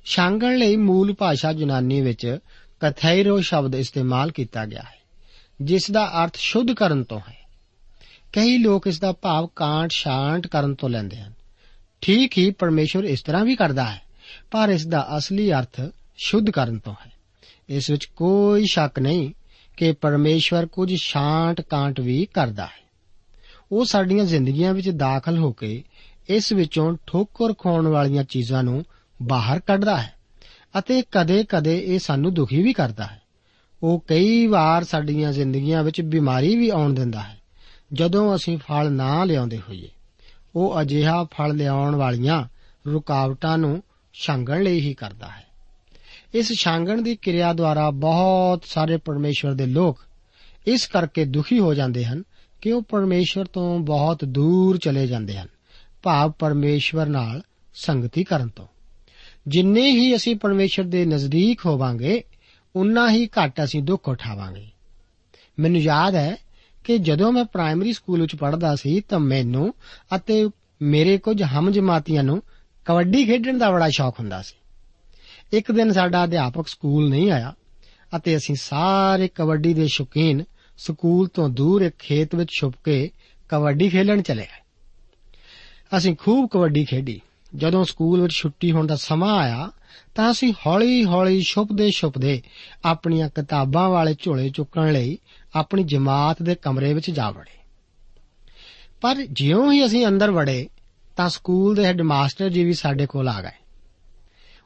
ਛਾਂਗਣ 0.06 0.58
ਲਈ 0.58 0.76
ਮੂਲ 0.76 1.14
ਭਾਸ਼ਾ 1.14 1.52
ਯੂਨਾਨੀ 1.52 2.02
ਵਿੱਚ 2.02 2.38
ਕਥੈਰੋ 2.80 3.42
ਸ਼ਬਦ 3.42 3.76
ਇਸਤੇਮਾਲ 3.76 4.32
ਕੀਤਾ 4.32 4.66
ਗਿਆ 4.66 4.82
ਹੈ, 4.82 5.00
ਜਿਸ 5.62 5.92
ਦਾ 5.92 6.24
ਅਰਥ 6.24 6.38
ਸ਼ੁੱਧ 6.38 6.72
ਕਰਨ 6.72 7.04
ਤੋਂ 7.04 7.20
ਹੈ। 7.20 7.38
ਕਈ 8.34 8.58
ਲੋਕ 8.58 8.88
ਇਸ 8.88 9.00
ਦਾ 9.00 9.12
ਭਾਵ 9.12 9.50
ਕਾਂਟ 9.56 9.92
ਸ਼ਾਂਟ 9.92 10.48
ਕਰਨ 10.48 10.76
ਤੋਂ 10.76 10.90
ਲੈਂਦੇ 10.90 11.18
ਹਨ। 11.18 11.34
ਠੀਕ 12.02 12.38
ਹੀ 12.38 12.52
ਪਰਮੇਸ਼ਵਰ 12.52 13.04
ਇਸ 13.04 13.22
ਤਰ੍ਹਾਂ 13.22 13.46
ਵੀ 13.46 13.56
ਕਰਦਾ 13.56 13.84
ਹੈ, 13.84 14.02
ਪਰ 14.52 14.70
ਇਸ 14.70 14.88
ਦਾ 14.88 15.18
ਅਸਲੀ 15.18 15.52
ਅਰਥ 15.52 15.82
ਸ਼ੁੱਧ 16.18 16.50
ਕਰਨ 16.50 16.80
ਤੋਂ 16.80 16.94
ਹੈ। 16.94 17.12
ਇਸ 17.70 17.90
ਵਿੱਚ 17.90 18.06
ਕੋਈ 18.06 18.66
ਸ਼ੱਕ 18.66 19.00
ਨਹੀਂ 19.00 19.32
ਕਿ 19.78 19.92
ਪਰਮੇਸ਼ਵਰ 19.92 20.66
ਕੁਝ 20.66 20.94
ਸ਼ਾਂਟ 20.96 21.62
ਕਾਂਟ 21.62 22.00
ਵੀ 22.00 22.28
ਕਰਦਾ 22.34 22.66
ਹੈ। 22.66 22.90
ਉਹ 23.72 23.86
ਸਾਡੀਆਂ 23.86 24.26
ਜ਼ਿੰਦਗੀਆਂ 24.26 24.74
ਵਿੱਚ 24.74 24.90
ਦਾਖਲ 24.90 25.38
ਹੋ 25.38 25.52
ਕੇ 25.52 25.84
ਇਸ 26.30 26.54
ਵਿੱਚੋਂ 26.54 26.98
ਠੋਕਰ 27.08 27.54
ਖਾਣ 27.54 27.88
ਵਾਲੀਆਂ 27.88 28.24
ਚੀਜ਼ਾਂ 28.24 28.64
ਨੂੰ 28.64 28.86
ਬਾਹਰ 29.22 29.60
ਕੱਢਦਾ 29.60 30.02
ਹੈ 30.02 30.14
ਅਤੇ 30.80 31.04
ਕਦੇ-ਕਦੇ 31.12 31.80
ਇਹ 31.80 32.00
ਸਾਨੂੰ 32.00 32.34
ਦੁਖੀ 32.34 32.64
ਵੀ 32.64 32.74
ਕਰਦਾ 32.74 33.06
ਹੈ। 33.06 33.22
ਉਹ 33.84 34.04
ਕਈ 34.08 34.48
ਵਾਰ 34.48 34.84
ਸਾਡੀਆਂ 34.84 35.32
ਜ਼ਿੰਦਗੀਆਂ 35.34 35.84
ਵਿੱਚ 35.84 36.02
ਬਿਮਾਰੀ 36.02 36.56
ਵੀ 36.56 36.70
ਆਉਣ 36.70 36.94
ਦਿੰਦਾ 36.94 37.20
ਹੈ, 37.20 37.38
ਜਦੋਂ 37.94 38.36
ਅਸੀਂ 38.36 38.58
ਫਲ 38.58 38.92
ਨਾ 38.92 39.24
ਲਿਆਉਂਦੇ 39.24 39.58
ਹੋਈਏ। 39.58 39.90
ਉਹ 40.60 40.82
ਅਜਿਹਾ 40.82 41.24
ਫਲ 41.24 41.56
ਲਿਆਉਣ 41.56 41.96
ਵਾਲੀਆਂ 41.96 42.44
ਰੁਕਾਵਟਾਂ 42.88 43.58
ਨੂੰ 43.58 43.84
ਛਾਂਗਣ 44.14 44.64
ਲਈ 44.64 44.80
ਹੀ 44.80 44.94
ਕਰਦਾ 44.94 45.28
ਹੈ। 45.28 45.46
ਇਸ 46.34 46.54
ਛਾਂਗਣ 46.54 47.02
ਦੀ 47.02 47.16
ਕਿਰਿਆ 47.16 47.54
ਦੁਆਰਾ 47.54 47.90
ਬਹੁਤ 47.90 48.64
ਸਾਰੇ 48.66 48.98
ਪਰਮੇਸ਼ਵਰ 48.98 49.54
ਦੇ 49.54 49.66
ਲੋਕ 49.66 50.00
ਇਸ 50.68 50.88
ਕਰਕੇ 50.88 51.26
ਦੁਖੀ 51.26 51.60
ਹੋ 51.60 51.74
ਜਾਂਦੇ 51.74 52.06
ਹਨ 52.06 52.24
ਕਿ 52.62 52.72
ਉਹ 52.72 52.82
ਪਰਮੇਸ਼ਵਰ 52.82 53.46
ਤੋਂ 53.46 53.80
ਬਹੁਤ 53.80 54.26
ਦੂਰ 54.26 54.78
ਚਲੇ 54.78 55.08
ਜਾਂਦੇ 55.08 55.38
ਹਨ, 55.38 55.48
ਭਾਵ 56.04 56.32
ਪਰਮੇਸ਼ਵਰ 56.32 57.06
ਨਾਲ 57.06 57.42
ਸੰਗਤੀ 57.76 58.24
ਕਰਨ 58.24 58.48
ਤੋਂ। 58.48 58.68
ਜਿੰਨੇ 59.48 59.92
ਹੀ 59.92 60.16
ਅਸੀਂ 60.16 60.36
ਪਰਮੇਸ਼ਵਰ 60.36 60.86
ਦੇ 60.86 61.06
ਨਜ਼ਦੀਕ 61.06 61.66
ਹੋਵਾਂਗੇ, 61.66 62.24
ਉਨਾ 62.76 63.12
ਹੀ 63.12 63.26
ਘੱਟ 63.26 63.64
ਅਸੀਂ 63.64 63.84
ਦੁੱਖ 63.84 64.10
ਉਠਾਵਾਂਗੇ। 64.10 64.68
ਮੈਨੂੰ 65.60 65.82
ਯਾਦ 65.82 66.16
ਹੈ 66.16 66.38
ਕਿ 66.90 66.98
ਜਦੋਂ 66.98 67.32
ਮੈਂ 67.32 67.46
ਪ੍ਰਾਇਮਰੀ 67.46 67.94
ਸਕੂਲ 67.94 68.22
ਵਿੱਚ 68.22 68.36
ਪੜ੍ਹਦਾ 68.36 68.76
ਸੀ 68.76 69.02
ਤਾਂ 69.02 69.20
ਮੈਨੂੰ 69.20 69.74
ਅਤੇ 70.16 70.50
ਮੇਰੇ 70.82 71.18
ਕੁਝ 71.18 71.44
ਹਮ 71.44 71.72
ਜਮਾਤੀਆਂ 71.72 72.24
ਨੂੰ 72.24 72.44
ਕਬੱਡੀ 72.86 73.26
ਖੇਡਣ 73.26 73.58
ਦਾ 73.58 73.72
ਬੜਾ 73.72 73.90
ਸ਼ੌਕ 73.90 74.16
ਹੁੰਦਾ 74.20 74.42
ਸੀ। 74.42 74.56
ਇੱਕ 75.58 75.72
ਦਿਨ 75.72 75.92
ਸਾਡਾ 75.92 76.24
ਅਧਿਆਪਕ 76.24 76.68
ਸਕੂਲ 76.68 77.10
ਨਹੀਂ 77.10 77.32
ਆਇਆ 77.32 77.54
ਅਤੇ 78.16 78.38
ਅਸੀਂ 78.38 78.56
ਸਾਰੇ 78.56 79.30
ਕਬੱਡੀ 79.36 79.74
ਦੇ 79.74 79.88
ਸ਼ੌਕੀਨ 79.88 80.44
ਸਕੂਲ 80.78 81.28
ਤੋਂ 81.28 81.50
ਦੂਰ 81.50 81.82
ਇੱਕ 81.82 81.96
ਖੇਤ 82.00 82.36
ਵਿੱਚ 82.36 82.50
ਛੁਪ 82.60 82.74
ਕੇ 82.84 83.12
ਕਬੱਡੀ 83.50 83.90
ਖੇਡਣ 83.90 84.22
ਚਲੇ 84.22 84.42
ਗਏ। 84.42 84.64
ਅਸੀਂ 85.98 86.16
ਖੂਬ 86.16 86.50
ਕਬੱਡੀ 86.52 86.86
ਖੇਡੀ। 86.86 87.22
ਜਦੋਂ 87.56 87.84
ਸਕੂਲ 87.84 88.22
ਵਿੱਚ 88.22 88.34
ਛੁੱਟੀ 88.34 88.72
ਹੋਣ 88.72 88.88
ਦਾ 88.88 88.96
ਸਮਾਂ 88.96 89.38
ਆਇਆ 89.38 89.72
ਤਾਂ 90.16 90.32
ਅਸੀਂ 90.32 90.54
ਹੌਲੀ-ਹੌਲੀ 90.66 91.42
ਛੁਪਦੇ-ਛੁਪਦੇ 91.42 92.42
ਆਪਣੀਆਂ 92.86 93.30
ਕਿਤਾਬਾਂ 93.30 93.90
ਵਾਲੇ 93.90 94.16
ਝੋਲੇ 94.24 94.50
ਚੁੱਕਣ 94.50 94.94
ਲਈ 94.94 95.18
ਆਪਣੀ 95.56 95.84
ਜਮਾਤ 95.84 96.42
ਦੇ 96.42 96.56
ਕਮਰੇ 96.56 96.94
ਵਿੱਚ 96.94 97.12
ਜਾ 97.12 97.30
ਵੜੇ। 97.30 97.60
ਪਰ 99.02 99.16
ਜਿਉਂ 99.32 99.72
ਹੀ 99.72 99.86
ਅਸੀਂ 99.86 100.08
ਅੰਦਰ 100.08 100.32
ਵੜੇ, 100.32 100.70
ਤਾਂ 101.18 101.30
ਸਕੂਲ 101.30 101.76
ਦੇ 101.76 101.86
ਹੈਡਮਾਸਟਰ 101.86 102.50
ਜੀ 102.50 102.66
ਵੀ 102.66 102.74
ਸਾਡੇ 102.74 103.06
ਕੋਲ 103.06 103.28
ਆ 103.28 103.42
ਗਏ। 103.42 103.66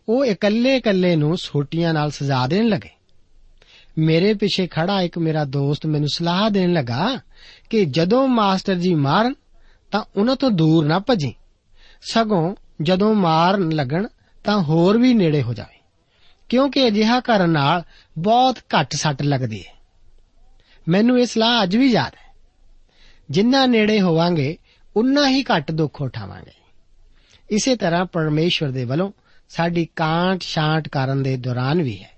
ਉਹ 0.10 0.26
ਇਕੱਲੇ-ਇਕੱਲੇ 0.26 1.16
ਨੂੰ 1.16 1.38
ਛੋਟੀਆਂ 1.38 1.94
ਨਾਲ 1.94 2.12
ਸਜਾ 2.12 2.48
ਦੇਣ 2.48 2.68
ਲੱਗੇ। 2.68 2.90
ਮੇਰੇ 3.98 4.34
ਪਿੱਛੇ 4.34 4.68
ਖੜਾ 4.68 5.02
ਇੱਕ 5.02 5.18
ਮੇਰਾ 5.18 5.44
ਦੋਸਤ 5.44 5.86
ਮੈਨੂੰ 5.86 6.10
ਸਲਾਹ 6.10 6.50
ਦੇਣ 6.50 6.74
ਲੱਗਾ 6.74 7.20
ਕਿ 7.70 7.86
ਜਦੋਂ 7.86 8.28
ਮਾਸਟਰ 8.28 8.76
ਜੀ 8.76 8.96
ਮਾਰਨ, 8.96 9.34
ਤਾਂ 9.92 10.04
ਉਹਨਾਂ 10.16 10.36
ਤੋਂ 10.36 10.52
ਦੂਰ 10.52 10.86
ਨਾ 10.86 11.00
ਭੱਜੀ। 11.00 11.34
ਸਗੋਂ 12.02 12.56
ਜਦੋਂ 12.82 13.16
ਮਾਰਨ 13.16 13.72
ਲੱਗਣ, 13.72 14.08
ਤਾਂ 14.44 14.62
ਹੋਰ 14.62 14.98
ਵੀ 14.98 15.14
ਨੇੜੇ 15.14 15.42
ਹੋ 15.42 15.54
ਜਾਵੇ। 15.54 15.80
ਕਿਉਂਕਿ 16.50 16.88
ਅਜਿਹਾ 16.88 17.20
ਕਰਨ 17.20 17.50
ਨਾਲ 17.50 17.84
ਬਹੁਤ 18.18 18.58
ਘੱਟ 18.58 18.94
ਸੱਟ 18.94 19.22
ਲੱਗਦੀ 19.22 19.64
ਹੈ। 19.68 19.73
ਮੈਨੂੰ 20.88 21.20
ਇਹ 21.20 21.26
ਸਲਾਹ 21.26 21.64
ਅੱਜ 21.64 21.76
ਵੀ 21.76 21.92
ਯਾਦ 21.92 22.16
ਹੈ। 22.16 22.36
ਜਿੰਨਾ 23.30 23.66
ਨੇੜੇ 23.66 24.02
ਹੋਵਾਂਗੇ, 24.02 24.58
ਉਨਾ 24.96 25.30
ਹੀ 25.30 25.44
ਘੱਟ 25.44 25.72
ਦੁੱਖ 25.72 26.02
ਉਠਾਵਾਂਗੇ। 26.02 26.52
ਇਸੇ 27.50 27.76
ਤਰ੍ਹਾਂ 27.76 28.06
ਪਰਮੇਸ਼ਵਰ 28.06 28.70
ਦੇ 28.70 28.86
ਵੱਲੋਂ 28.86 29.12
ਸਾਡੀ 29.50 29.88
ਕਾਂਟ 29.96 30.42
ਛਾਂਟ 30.42 30.88
ਕਰਨ 30.88 31.24
ਦੇ 31.24 31.38
ਦੌਰਾਨ 31.38 31.82
ਵੀ 31.82 32.04
ਹੈ। 32.04 32.12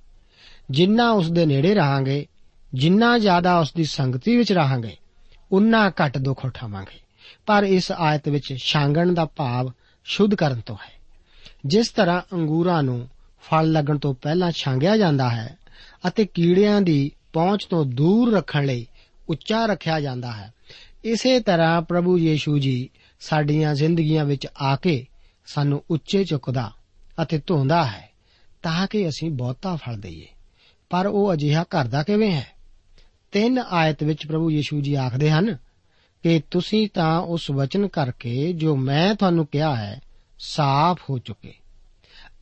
ਜਿੰਨਾ 0.71 1.11
ਉਸ 1.11 1.31
ਦੇ 1.31 1.45
ਨੇੜੇ 1.45 1.73
ਰਹਾਂਗੇ, 1.73 2.27
ਜਿੰਨਾ 2.73 3.17
ਜ਼ਿਆਦਾ 3.17 3.59
ਉਸ 3.59 3.73
ਦੀ 3.73 3.83
ਸੰਗਤੀ 3.83 4.37
ਵਿੱਚ 4.37 4.51
ਰਹਾਂਗੇ, 4.51 4.97
ਉਨਾ 5.51 5.89
ਘੱਟ 5.89 6.17
ਦੁੱਖ 6.17 6.45
ਉਠਾਵਾਂਗੇ। 6.45 6.99
ਪਰ 7.45 7.63
ਇਸ 7.63 7.91
ਆਇਤ 7.91 8.29
ਵਿੱਚ 8.29 8.55
ਛਾਂਗਣ 8.57 9.13
ਦਾ 9.13 9.25
ਭਾਵ 9.25 9.71
ਸ਼ੁੱਧ 10.03 10.35
ਕਰਨ 10.35 10.61
ਤੋਂ 10.61 10.75
ਹੈ। 10.75 10.91
ਜਿਸ 11.65 11.89
ਤਰ੍ਹਾਂ 11.89 12.21
ਅੰਗੂਰਾਂ 12.33 12.83
ਨੂੰ 12.83 13.09
ਫਲ 13.41 13.71
ਲੱਗਣ 13.71 13.97
ਤੋਂ 13.97 14.13
ਪਹਿਲਾਂ 14.13 14.51
ਛਾਂਗਿਆ 14.51 14.97
ਜਾਂਦਾ 14.97 15.29
ਹੈ 15.29 15.57
ਅਤੇ 16.07 16.25
ਕੀੜਿਆਂ 16.25 16.81
ਦੀ 16.81 17.11
ਪਹੁੰਚ 17.35 17.65
ਤੋਂ 17.65 17.85
ਦੂਰ 17.85 18.33
ਰੱਖਣ 18.33 18.65
ਲਈ 18.65 18.87
ਉੱਚਾ 19.29 19.65
ਰੱਖਿਆ 19.65 19.99
ਜਾਂਦਾ 19.99 20.31
ਹੈ। 20.31 20.53
ਇਸੇ 21.03 21.39
ਤਰ੍ਹਾਂ 21.39 21.81
ਪ੍ਰਭੂ 21.81 22.17
ਯੀਸ਼ੂ 22.17 22.59
ਜੀ 22.59 22.89
ਸਾਡੀਆਂ 23.19 23.75
ਜ਼ਿੰਦਗੀਆਂ 23.75 24.25
ਵਿੱਚ 24.25 24.47
ਆ 24.61 24.75
ਕੇ 24.75 25.05
ਸਾਨੂੰ 25.45 25.83
ਉੱਚੇ 25.91 26.23
ਚੁੱਕਦਾ 26.23 26.71
ਅਤੇ 27.21 27.41
ਧੋਂਦਾ 27.47 27.85
ਹੈ 27.85 28.09
ਤਾਂ 28.63 28.87
ਕਿ 28.87 29.09
ਅਸੀਂ 29.09 29.31
ਬਹੁਤਾ 29.31 29.75
ਫਲ 29.75 29.99
ਦਈਏ। 29.99 30.27
ਪਰ 30.89 31.07
ਉਹ 31.07 31.33
ਅਜਿਹਾ 31.33 31.63
ਕਰਦਾ 31.63 32.03
ਕਿਵੇਂ 32.03 32.31
ਹੈ? 32.31 32.47
ਤਿੰਨ 33.31 33.63
ਆਇਤ 33.69 34.03
ਵਿੱਚ 34.03 34.27
ਪ੍ਰਭੂ 34.27 34.51
ਯੀਸ਼ੂ 34.51 34.81
ਜੀ 34.81 34.95
ਆਖਦੇ 34.95 35.31
ਹਨ 35.31 35.57
ਕਿ 36.23 36.41
ਤੁਸੀਂ 36.51 36.87
ਤਾਂ 36.93 37.21
ਉਸ 37.21 37.51
ਵਚਨ 37.51 37.87
ਕਰਕੇ 37.87 38.53
ਜੋ 38.53 38.75
ਮੈਂ 38.75 39.15
ਤੁਹਾਨੂੰ 39.15 39.45
ਕਿਹਾ 39.45 39.75
ਹੈ, 39.75 40.01
ਸਾਫ਼ 40.39 41.01
ਹੋ 41.09 41.17
ਚੁੱਕੇ। 41.17 41.53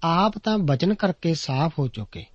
ਆਪ 0.03 0.37
ਤਾਂ 0.37 0.57
ਵਚਨ 0.57 0.93
ਕਰਕੇ 0.93 1.33
ਸਾਫ਼ 1.33 1.79
ਹੋ 1.79 1.87
ਚੁੱਕੇ। 1.87 2.25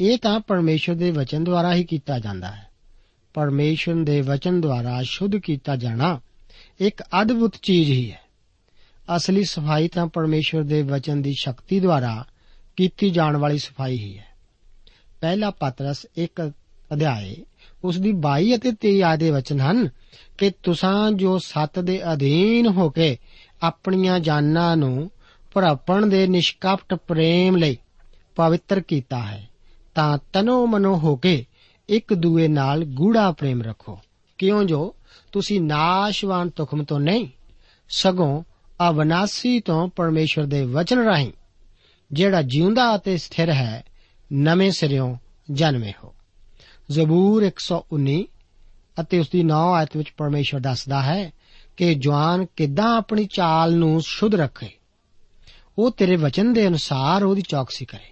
ਇਹ 0.00 0.18
ਤਾਂ 0.18 0.40
ਪਰਮੇਸ਼ਰ 0.40 0.94
ਦੇ 0.94 1.10
ਵਚਨ 1.10 1.44
ਦੁਆਰਾ 1.44 1.74
ਹੀ 1.74 1.84
ਕੀਤਾ 1.84 2.18
ਜਾਂਦਾ 2.18 2.50
ਹੈ। 2.50 2.68
ਪਰਮੇਸ਼ਰ 3.34 3.94
ਦੇ 3.94 4.20
ਵਚਨ 4.20 4.60
ਦੁਆਰਾ 4.60 5.02
ਸ਼ੁੱਧ 5.02 5.36
ਕੀਤਾ 5.36 5.76
ਜਾਣਾ 5.76 6.20
ਇੱਕ 6.80 7.02
ਅਦਭੁਤ 7.22 7.56
ਚੀਜ਼ 7.62 7.90
ਹੀ 7.90 8.12
ਹੈ। 8.12 8.20
ਅਸਲੀ 9.16 9.44
ਸਫ਼ਾਈ 9.44 9.88
ਤਾਂ 9.88 10.06
ਪਰਮੇਸ਼ਰ 10.06 10.62
ਦੇ 10.62 10.82
ਵਚਨ 10.82 11.22
ਦੀ 11.22 11.34
ਸ਼ਕਤੀ 11.38 11.80
ਦੁਆਰਾ 11.80 12.24
ਕੀਤੀ 12.76 13.10
ਜਾਣ 13.10 13.36
ਵਾਲੀ 13.36 13.58
ਸਫ਼ਾਈ 13.58 13.98
ਹੀ 13.98 14.18
ਹੈ। 14.18 14.26
ਪਹਿਲਾ 15.20 15.50
ਪਤਰਸ 15.50 16.06
ਇੱਕ 16.16 16.52
ਅਧਿਆਏ, 16.92 17.36
ਉਸ 17.84 17.98
ਦੀ 17.98 18.12
22 18.12 18.56
ਅਤੇ 18.56 18.72
23 18.72 19.02
ਆਦੇ 19.02 19.30
ਵਚਨ 19.30 19.60
ਹਨ 19.60 19.88
ਕਿ 20.38 20.50
ਤੁਸਾਂ 20.50 21.10
ਜੋ 21.10 21.38
ਸੱਤ 21.38 21.78
ਦੇ 21.78 22.12
ਅਧੀਨ 22.12 22.66
ਹੋ 22.66 22.90
ਕੇ 22.90 23.16
ਆਪਣੀਆਂ 23.62 24.20
ਜਾਨਾਂ 24.20 24.76
ਨੂੰ 24.76 25.10
ਭਰਾਪਣ 25.54 26.06
ਦੇ 26.06 26.26
ਨਿਸ਼ਕਪਟ 26.26 26.94
ਪ੍ਰੇਮ 26.94 27.56
ਲਈ 27.56 27.76
ਪਵਿੱਤਰ 28.36 28.80
ਕੀਤਾ 28.80 29.18
ਹੈ। 29.18 29.48
ਤਾਂ 29.94 30.18
ਤਨੋ 30.32 30.66
ਮਨੋ 30.66 30.98
ਹੋ 30.98 31.16
ਕੇ 31.16 31.44
ਇੱਕ 31.88 32.14
ਦੂਏ 32.14 32.48
ਨਾਲ 32.48 32.84
ਗੂੜਾ 32.84 33.32
ਪ੍ਰੇਮ 33.32 33.62
ਰੱਖੋ। 33.62 34.00
ਕਿਉਂ 34.38 34.64
ਜੋ 34.64 34.94
ਤੁਸੀਂ 35.32 35.60
ਨਾਸ਼ਵਾਨ 35.60 36.50
ਤੁਖਮ 36.50 36.84
ਤੋਂ 36.84 37.00
ਨਹੀਂ, 37.00 37.28
ਸਗੋਂ 37.88 38.42
ਅਵਨਾਸੀ 38.90 39.60
ਤੋਂ 39.60 39.88
ਪਰਮੇਸ਼ਰ 39.88 40.44
ਦੇ 40.44 40.64
ਵਚਨ 40.64 40.98
ਰਾਹੀਂ, 40.98 41.32
ਜਿਹੜਾ 42.12 42.42
ਜਿਉਂਦਾ 42.42 42.96
ਅਤੇ 42.96 43.16
ਸਥਿਰ 43.16 43.50
ਹੈ, 43.50 43.84
ਨਵੇਂ 44.32 44.70
ਸਿਰਿਓਂ 44.70 45.16
ਜਨਮੇ 45.50 45.92
ਹੋ। 46.04 46.14
ਜ਼ਬੂਰ 46.90 47.42
119 47.42 48.24
ਅਤੇ 49.00 49.18
ਉਸ 49.18 49.28
ਦੀ 49.28 49.42
9 49.42 49.72
ਆਇਤ 49.72 49.96
ਵਿੱਚ 49.96 50.12
ਪਰਮੇਸ਼ਰ 50.16 50.60
ਦੱਸਦਾ 50.60 51.02
ਹੈ 51.02 51.32
ਕਿ 51.76 51.94
ਜਵਾਨ 51.94 52.46
ਕਿੱਦਾਂ 52.56 52.96
ਆਪਣੀ 52.96 53.24
ਚਾਲ 53.24 53.74
ਨੂੰ 53.74 54.02
ਸ਼ੁੱਧ 54.02 54.34
ਰੱਖੇ। 54.34 54.68
ਉਹ 55.78 55.90
ਤੇਰੇ 55.90 56.16
ਵਚਨ 56.16 56.52
ਦੇ 56.52 56.66
ਅਨੁਸਾਰ 56.66 57.24
ਉਹਦੀ 57.24 57.42
ਚੌਕਸੀ 57.42 57.84
ਕਰੇ। 57.84 58.11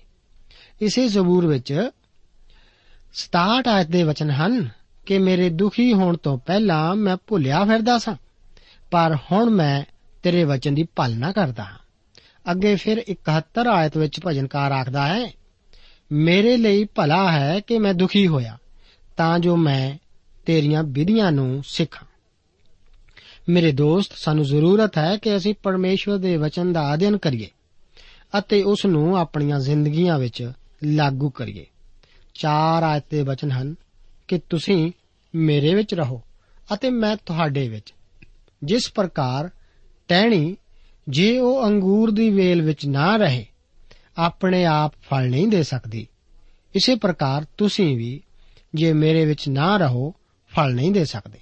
ਇਸੇ 0.81 1.09
ਜ਼ਬੂਰ 1.09 1.47
ਵਿੱਚ 1.47 1.91
67 3.13 3.69
ਆਇਤ 3.69 3.87
ਦੇ 3.87 4.03
ਵਚਨ 4.03 4.31
ਹਨ 4.31 4.69
ਕਿ 5.07 5.19
ਮੇਰੇ 5.19 5.51
ਦੁਖੀ 5.51 5.93
ਹੋਣ 5.93 6.17
ਤੋਂ 6.17 6.39
ਪਹਿਲਾਂ 6.39 6.97
ਮੈਂ 6.97 7.17
ਭੁੱਲਿਆ 7.27 7.65
ਫਿਰਦਾ 7.65 7.99
ਸਾਂ, 7.99 8.15
ਪਰ 8.91 9.17
ਹੁਣ 9.33 9.51
ਮੈਂ 9.51 9.85
ਤੇਰੇ 10.23 10.45
ਵਚਨ 10.45 10.75
ਦੀ 10.75 10.83
ਪਾਲਣਾ 10.83 11.33
ਕਰਦਾ 11.33 11.65
ਹਾਂ। 11.65 11.79
ਅੱਗੇ 12.51 12.77
ਫਿਰ 12.77 13.05
71 13.09 13.67
ਆਇਤ 13.67 13.97
ਵਿੱਚ 13.97 14.21
ਭਜਨਕਾਰ 14.27 14.73
ਆਖਦਾ 14.73 15.07
ਹੈ, 15.07 15.33
ਮੇਰੇ 16.13 16.57
ਲਈ 16.57 16.85
ਭਲਾ 16.85 17.33
ਹੈ 17.33 17.61
ਕਿ 17.61 17.79
ਮੈਂ 17.79 17.95
ਦੁਖੀ 17.95 18.27
ਹੋਇਆ, 18.27 18.59
ਤਾਂ 19.17 19.39
ਜੋ 19.39 19.57
ਮੈਂ 19.57 19.99
ਤੇਰੀਆਂ 20.47 20.83
ਵਿਧੀਆਂ 20.83 21.33
ਨੂੰ 21.33 21.63
ਸਿੱਖਾਂ। 21.67 22.07
ਮੇਰੇ 23.49 23.73
ਦੋਸਤ, 23.73 24.13
ਸਾਨੂੰ 24.15 24.45
ਜ਼ਰੂਰਤ 24.45 24.99
ਹੈ 24.99 25.17
ਕਿ 25.17 25.37
ਅਸੀਂ 25.37 25.55
ਪਰਮੇਸ਼ਵਰ 25.63 26.19
ਦੇ 26.19 26.37
ਵਚਨ 26.37 26.73
ਦਾ 26.73 26.95
ਅਧਿਐਨ 26.95 27.17
ਕਰੀਏ 27.17 27.49
ਅਤੇ 28.39 28.63
ਉਸ 28.63 28.87
ਨੂੰ 28.87 29.19
ਆਪਣੀਆਂ 29.19 29.61
ਜ਼ਿੰਦਗੀਆਂ 29.61 30.19
ਵਿੱਚ 30.19 30.53
ਲਾਗੂ 30.85 31.31
ਕਰੀਏ। 31.31 31.67
ਚਾਰ 32.35 32.83
ਆਇਤ 32.83 33.05
ਦੇ 33.11 33.23
ਵਚਨ 33.23 33.51
ਹਨ 33.51 33.75
ਕਿ 34.29 34.41
ਤੁਸੀਂ 34.51 34.93
ਮੇਰੇ 35.35 35.75
ਵਿੱਚ 35.75 35.95
ਰਹੋ 35.95 36.23
ਅਤੇ 36.75 36.91
ਮੈਂ 36.91 37.17
ਤੁਹਾਡੇ 37.27 37.69
ਵਿੱਚ। 37.69 37.95
ਜਿਸ 38.65 38.93
ਪ੍ਰਕਾਰ 38.95 39.51
ਟਹਿਣੀ, 40.09 40.57
ਜੇ 41.09 41.39
ਉਹ 41.39 41.67
ਅੰਗੂਰ 41.67 42.11
ਦੀ 42.11 42.31
ਵੇਲ 42.31 42.63
ਵਿੱਚ 42.63 42.87
ਨਾ 42.87 43.17
ਰਹੇ, 43.17 43.47
ਆਪਣੇ 44.19 44.65
ਆਪ 44.65 44.93
ਫਲ 45.03 45.31
ਨਹੀਂ 45.31 45.49
ਦੇ 45.49 45.63
ਸਕਦੀ। 45.63 46.09
ਇਸੇ 46.75 46.95
ਪ੍ਰਕਾਰ 46.95 47.47
ਤੁਸੀਂ 47.59 47.97
ਵੀ, 47.97 48.23
ਜੇ 48.75 48.93
ਮੇਰੇ 48.93 49.27
ਵਿੱਚ 49.27 49.49
ਨਾ 49.49 49.77
ਰਹੋ, 49.77 50.15
ਫਲ 50.49 50.75
ਨਹੀਂ 50.75 50.93
ਦੇ 50.93 51.05
ਸਕਦੇ। 51.05 51.39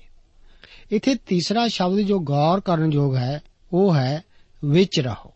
ਇਥੇ 0.93 1.15
ਤੀਸਰਾ 1.15 1.69
ਸ਼ਬਦ 1.69 2.01
ਜੋ 2.01 2.21
ਗੌਰ 2.21 2.61
ਕਰਨ 2.61 2.93
ਯੋਗ 2.93 3.17
ਹੈ, 3.17 3.43
ਉਹ 3.73 3.95
ਹੈ 3.95 4.23
ਵਿੱਚ 4.65 5.01
ਰਹੋ। 5.01 5.35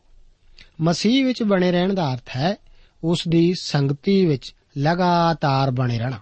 ਮਸੀਹ 0.81 1.27
ਵਿੱਚ 1.27 1.43
ਬਣੇ 1.43 1.73
ਰਹਿਣ 1.73 1.95
ਦਾ 1.95 2.15
ਅਰਥ 2.15 2.37
ਹੈ 2.37 2.57
ਉਸ 3.05 3.29
ਦੀ 3.29 3.55
ਸੰਗਤੀ 3.61 4.27
ਵਿੱਚ 4.27 4.55
ਲਗਾਤਾਰ 4.79 5.71
ਬਣੇ 5.71 5.99
ਰਹਿਣਾ। 5.99 6.17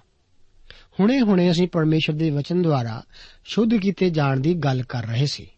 ਹੁਣੇ-ਹੁਣੇ 1.01 1.51
ਅਸੀਂ 1.51 1.69
ਪਰਮੇਸ਼ਰ 1.69 2.13
ਦੇ 2.13 2.31
ਵਚਨ 2.31 2.63
ਦੁਆਰਾ 2.63 3.03
ਸ਼ੁੱਧ 3.45 3.75
ਕੀਤੇ 3.75 4.11
ਜਾਣ 4.11 4.41
ਦੀ 4.41 4.55
ਗੱਲ 4.55 4.83
ਕਰ 4.83 5.07
ਰਹੇ 5.07 5.27
ਸੀ। 5.27 5.51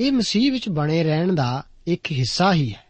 ਇਹ 0.00 0.12
ਮਸੀਹ 0.12 0.52
ਵਿੱਚ 0.52 0.68
ਬਣੇ 0.68 1.04
ਰਹਿਣ 1.04 1.34
ਦਾ 1.34 1.64
ਇੱਕ 1.86 2.12
ਹਿੱਸਾ 2.12 2.52
ਹੀ 2.52 2.72
ਹੈ। 2.72 2.84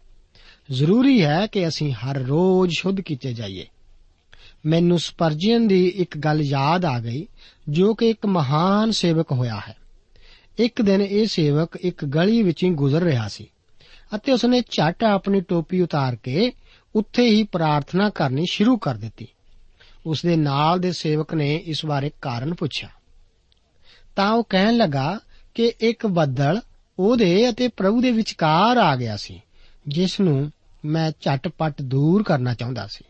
ਜ਼ਰੂਰੀ 0.71 1.23
ਹੈ 1.23 1.47
ਕਿ 1.47 1.67
ਅਸੀਂ 1.67 1.93
ਹਰ 1.93 2.17
ਰੋਜ਼ 2.17 2.71
ਸ਼ੁੱਧ 2.79 3.01
ਕੀਤੇ 3.01 3.33
ਜਾਈਏ। 3.33 3.65
ਮੈਨੂੰ 4.65 4.99
ਸਪਰਜੀਅਨ 4.99 5.67
ਦੀ 5.67 5.87
ਇੱਕ 5.87 6.17
ਗੱਲ 6.17 6.41
ਯਾਦ 6.41 6.85
ਆ 6.85 6.99
ਗਈ, 6.99 7.27
ਜੋ 7.69 7.93
ਕਿ 7.93 8.09
ਇੱਕ 8.09 8.25
ਮਹਾਨ 8.25 8.91
ਸੇਵਕ 8.91 9.31
ਹੋਇਆ 9.31 9.61
ਹੈ। 9.67 9.75
ਇੱਕ 10.59 10.81
ਦਿਨ 10.81 11.01
ਇਹ 11.01 11.25
ਸੇਵਕ 11.25 11.75
ਇੱਕ 11.81 12.05
ਗਲੀ 12.05 12.41
ਵਿੱਚੋਂ 12.41 12.69
ਗੁਜ਼ਰ 12.69 13.01
ਰਿਹਾ 13.01 13.27
ਸੀ 13.27 13.47
ਅਤੇ 14.15 14.31
ਉਸਨੇ 14.31 14.61
ਝਟ 14.61 15.03
ਆਪਣੀ 15.03 15.41
ਟੋਪੀ 15.41 15.81
ਉਤਾਰ 15.81 16.15
ਕੇ 16.15 16.51
ਉੱਥੇ 16.97 17.29
ਹੀ 17.29 17.43
ਪ੍ਰਾਰਥਨਾ 17.43 18.09
ਕਰਨੀ 18.09 18.45
ਸ਼ੁਰੂ 18.51 18.77
ਕਰ 18.77 18.95
ਦਿੱਤੀ। 18.95 19.27
ਉਸ 20.05 20.21
ਦੇ 20.25 20.35
ਨਾਲ 20.35 20.79
ਦੇ 20.79 20.91
ਸੇਵਕ 20.91 21.33
ਨੇ 21.33 21.55
ਇਸ 21.55 21.85
ਬਾਰੇ 21.85 22.11
ਕਾਰਨ 22.21 22.53
ਪੁੱਛਿਆ। 22.53 22.89
ਤਾਂ 24.15 24.31
ਉਹ 24.31 24.43
ਕਹਿਣ 24.43 24.77
ਲੱਗਾ 24.77 25.19
ਕਿ 25.53 25.73
ਇੱਕ 25.79 26.07
ਬੱਦਲ 26.07 26.61
ਉਹਦੇ 26.99 27.49
ਅਤੇ 27.49 27.67
ਪ੍ਰਭੂ 27.67 28.01
ਦੇ 28.01 28.11
ਵਿਚਕਾਰ 28.11 28.77
ਆ 28.77 28.95
ਗਿਆ 28.95 29.17
ਸੀ, 29.17 29.41
ਜਿਸ 29.87 30.19
ਨੂੰ 30.19 30.51
ਮੈਂ 30.85 31.11
ਝਟਪਟ 31.21 31.81
ਦੂਰ 31.81 32.23
ਕਰਨਾ 32.23 32.53
ਚਾਹੁੰਦਾ 32.53 32.87
ਸੀ। 32.87 33.05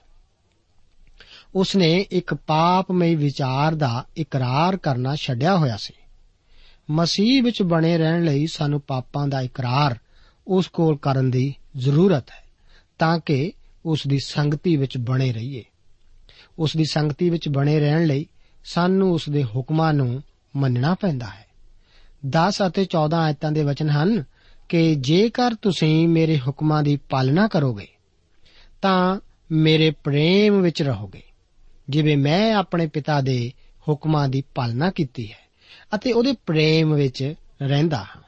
ਉਸ 1.55 1.75
ਨੇ 1.75 2.05
ਇੱਕ 2.11 2.33
ਪਾਪਮਈ 2.33 3.15
ਵਿਚਾਰ 3.15 3.75
ਦਾ 3.75 4.05
ਇਕਰਾਰ 4.17 4.77
ਕਰਨਾ 4.77 5.15
ਛੱਡਿਆ 5.15 5.57
ਹੋਇਆ 5.57 5.77
ਸੀ। 5.77 5.93
ਮਸੀਹ 6.89 7.43
ਵਿੱਚ 7.43 7.61
ਬਣੇ 7.61 7.97
ਰਹਿਣ 7.97 8.23
ਲਈ 8.23 8.47
ਸਾਨੂੰ 8.47 8.81
ਪਾਪਾਂ 8.81 9.27
ਦਾ 9.27 9.41
ਇਕਰਾਰ 9.41 9.95
ਉਸ 10.47 10.67
ਕੋਲ 10.67 10.97
ਕਰਨ 10.97 11.31
ਦੀ 11.31 11.55
ਜ਼ਰੂਰਤ 11.77 12.29
ਹੈ, 12.29 12.43
ਤਾਂ 12.99 13.19
ਕਿ 13.19 13.53
ਉਸ 13.87 14.07
ਦੀ 14.07 14.19
ਸੰਗਤੀ 14.19 14.75
ਵਿੱਚ 14.75 14.97
ਬਣੇ 14.97 15.33
ਰਹੀਏ। 15.33 15.63
ਉਸ 16.59 16.77
ਦੀ 16.77 16.83
ਸੰਗਤੀ 16.85 17.29
ਵਿੱਚ 17.29 17.49
ਬਣੇ 17.49 17.79
ਰਹਿਣ 17.79 18.05
ਲਈ 18.05 18.25
ਸਾਨੂੰ 18.65 19.13
ਉਸ 19.13 19.29
ਦੇ 19.29 19.43
ਹੁਕਮਾਂ 19.43 19.93
ਨੂੰ 19.93 20.23
ਮੰਨਣਾ 20.55 20.95
ਪੈਂਦਾ 20.95 21.25
ਹੈ। 21.25 21.45
10 22.25 22.57
ਅਤੇ 22.67 22.85
14 22.85 23.17
ਆਇਤਾਂ 23.17 23.51
ਦੇ 23.51 23.63
ਵਚਨ 23.63 23.89
ਹਨ 23.89 24.23
ਕਿ 24.69 24.95
ਜੇਕਰ 24.95 25.55
ਤੁਸੀਂ 25.61 26.07
ਮੇਰੇ 26.07 26.37
ਹੁਕਮਾਂ 26.37 26.83
ਦੀ 26.83 26.97
ਪਾਲਣਾ 27.09 27.47
ਕਰੋਗੇ, 27.47 27.87
ਤਾਂ 28.81 29.19
ਮੇਰੇ 29.51 29.91
ਪ੍ਰੇਮ 29.91 30.61
ਵਿੱਚ 30.61 30.81
ਰਹੋਗੇ। 30.81 31.21
ਜਿਵੇਂ 31.89 32.17
ਮੈਂ 32.17 32.55
ਆਪਣੇ 32.55 32.87
ਪਿਤਾ 32.87 33.21
ਦੇ 33.21 33.51
ਹੁਕਮਾਂ 33.89 34.27
ਦੀ 34.29 34.43
ਪਾਲਣਾ 34.55 34.91
ਕੀਤੀ 34.91 35.31
ਹੈ 35.31 35.47
ਅਤੇ 35.95 36.11
ਉਹਦੇ 36.11 36.33
ਪ੍ਰੇਮ 36.45 36.93
ਵਿੱਚ 36.93 37.33
ਰਹਿੰਦਾ 37.61 37.97
ਹਾਂ। 37.97 38.21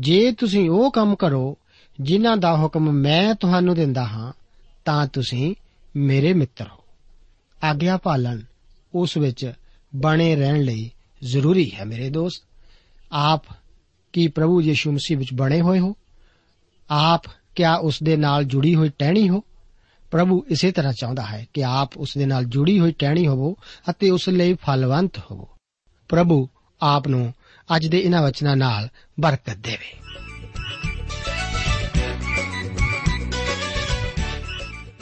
ਜੇ 0.00 0.32
ਤੁਸੀਂ 0.32 0.70
ਉਹ 0.70 0.92
ਕੰਮ 0.92 1.16
ਕਰੋ, 1.16 1.58
ਜਿਨ੍ਹਾਂ 2.00 2.36
ਦਾ 2.36 2.56
ਹੁਕਮ 2.56 2.92
ਮੈਂ 2.92 3.34
ਤੁਹਾਨੂੰ 3.34 3.74
ਦਿੰਦਾ 3.74 4.06
ਹਾਂ 4.06 4.32
ਤਾਂ 4.86 5.06
ਤੁਸੀਂ 5.06 5.54
ਮੇਰੇ 5.96 6.32
ਮਿੱਤਰ 6.32 6.68
ਹੋ। 6.68 6.84
ਆਗਿਆ 7.64 7.96
ਪਾਲਣ 7.96 8.40
ਉਸ 8.94 9.16
ਵਿੱਚ 9.16 9.52
ਬਣੇ 9.96 10.36
ਰਹਿਣ 10.36 10.62
ਲਈ 10.62 10.90
ਜ਼ਰੂਰੀ 11.24 11.72
ਹੈ 11.74 11.84
ਮੇਰੇ 11.84 12.10
ਦੋਸਤ। 12.10 12.42
ਆਪ 13.12 13.42
ਕੀ 14.12 14.28
ਪ੍ਰਭੂ 14.28 14.62
ਯੀਸ਼ੂ 14.62 14.92
ਮਸੀਹ 14.92 15.18
ਵਿੱਚ 15.18 15.34
ਬਣੇ 15.34 15.60
ਹੋਏ 15.60 15.78
ਹੋ? 15.78 15.96
ਆਪ 16.90 17.22
ਕਿਆ 17.54 17.74
ਉਸ 17.74 18.02
ਦੇ 18.02 18.16
ਨਾਲ 18.16 18.44
ਜੁੜੀ 18.44 18.74
ਹੋਈ 18.74 18.88
ਟਹਿਣੀ 18.88 19.28
ਹੋ? 19.28 19.42
ਪ੍ਰਭੂ 20.10 20.44
ਇਸੇ 20.48 20.72
ਤਰ੍ਹਾਂ 20.72 20.92
ਚਾਹੁੰਦਾ 20.92 21.26
ਹੈ 21.26 21.46
ਕਿ 21.54 21.64
ਆਪ 21.64 21.96
ਉਸ 21.96 22.14
ਦੇ 22.18 22.26
ਨਾਲ 22.26 22.44
ਜੁੜੀ 22.44 22.80
ਹੋਈ 22.80 22.92
ਟਹਿਣੀ 22.92 23.26
ਹੋਵੋ 23.26 23.56
ਅਤੇ 23.90 24.10
ਉਸ 24.10 24.28
ਲਈ 24.28 24.54
ਫਲਵੰਤ 24.54 25.18
ਹੋਵੋ। 25.18 25.48
ਪ੍ਰਭੂ 26.08 26.48
ਆਪ 26.82 27.08
ਨੂੰ 27.08 27.34
ਅੱਜ 27.76 27.86
ਦੇ 27.86 27.98
ਇਹਨਾਂ 27.98 28.22
ਵਚਨਾਂ 28.22 28.56
ਨਾਲ 28.56 28.88
ਬਰਕਤ 29.20 29.56
ਦੇਵੇ। 29.56 29.96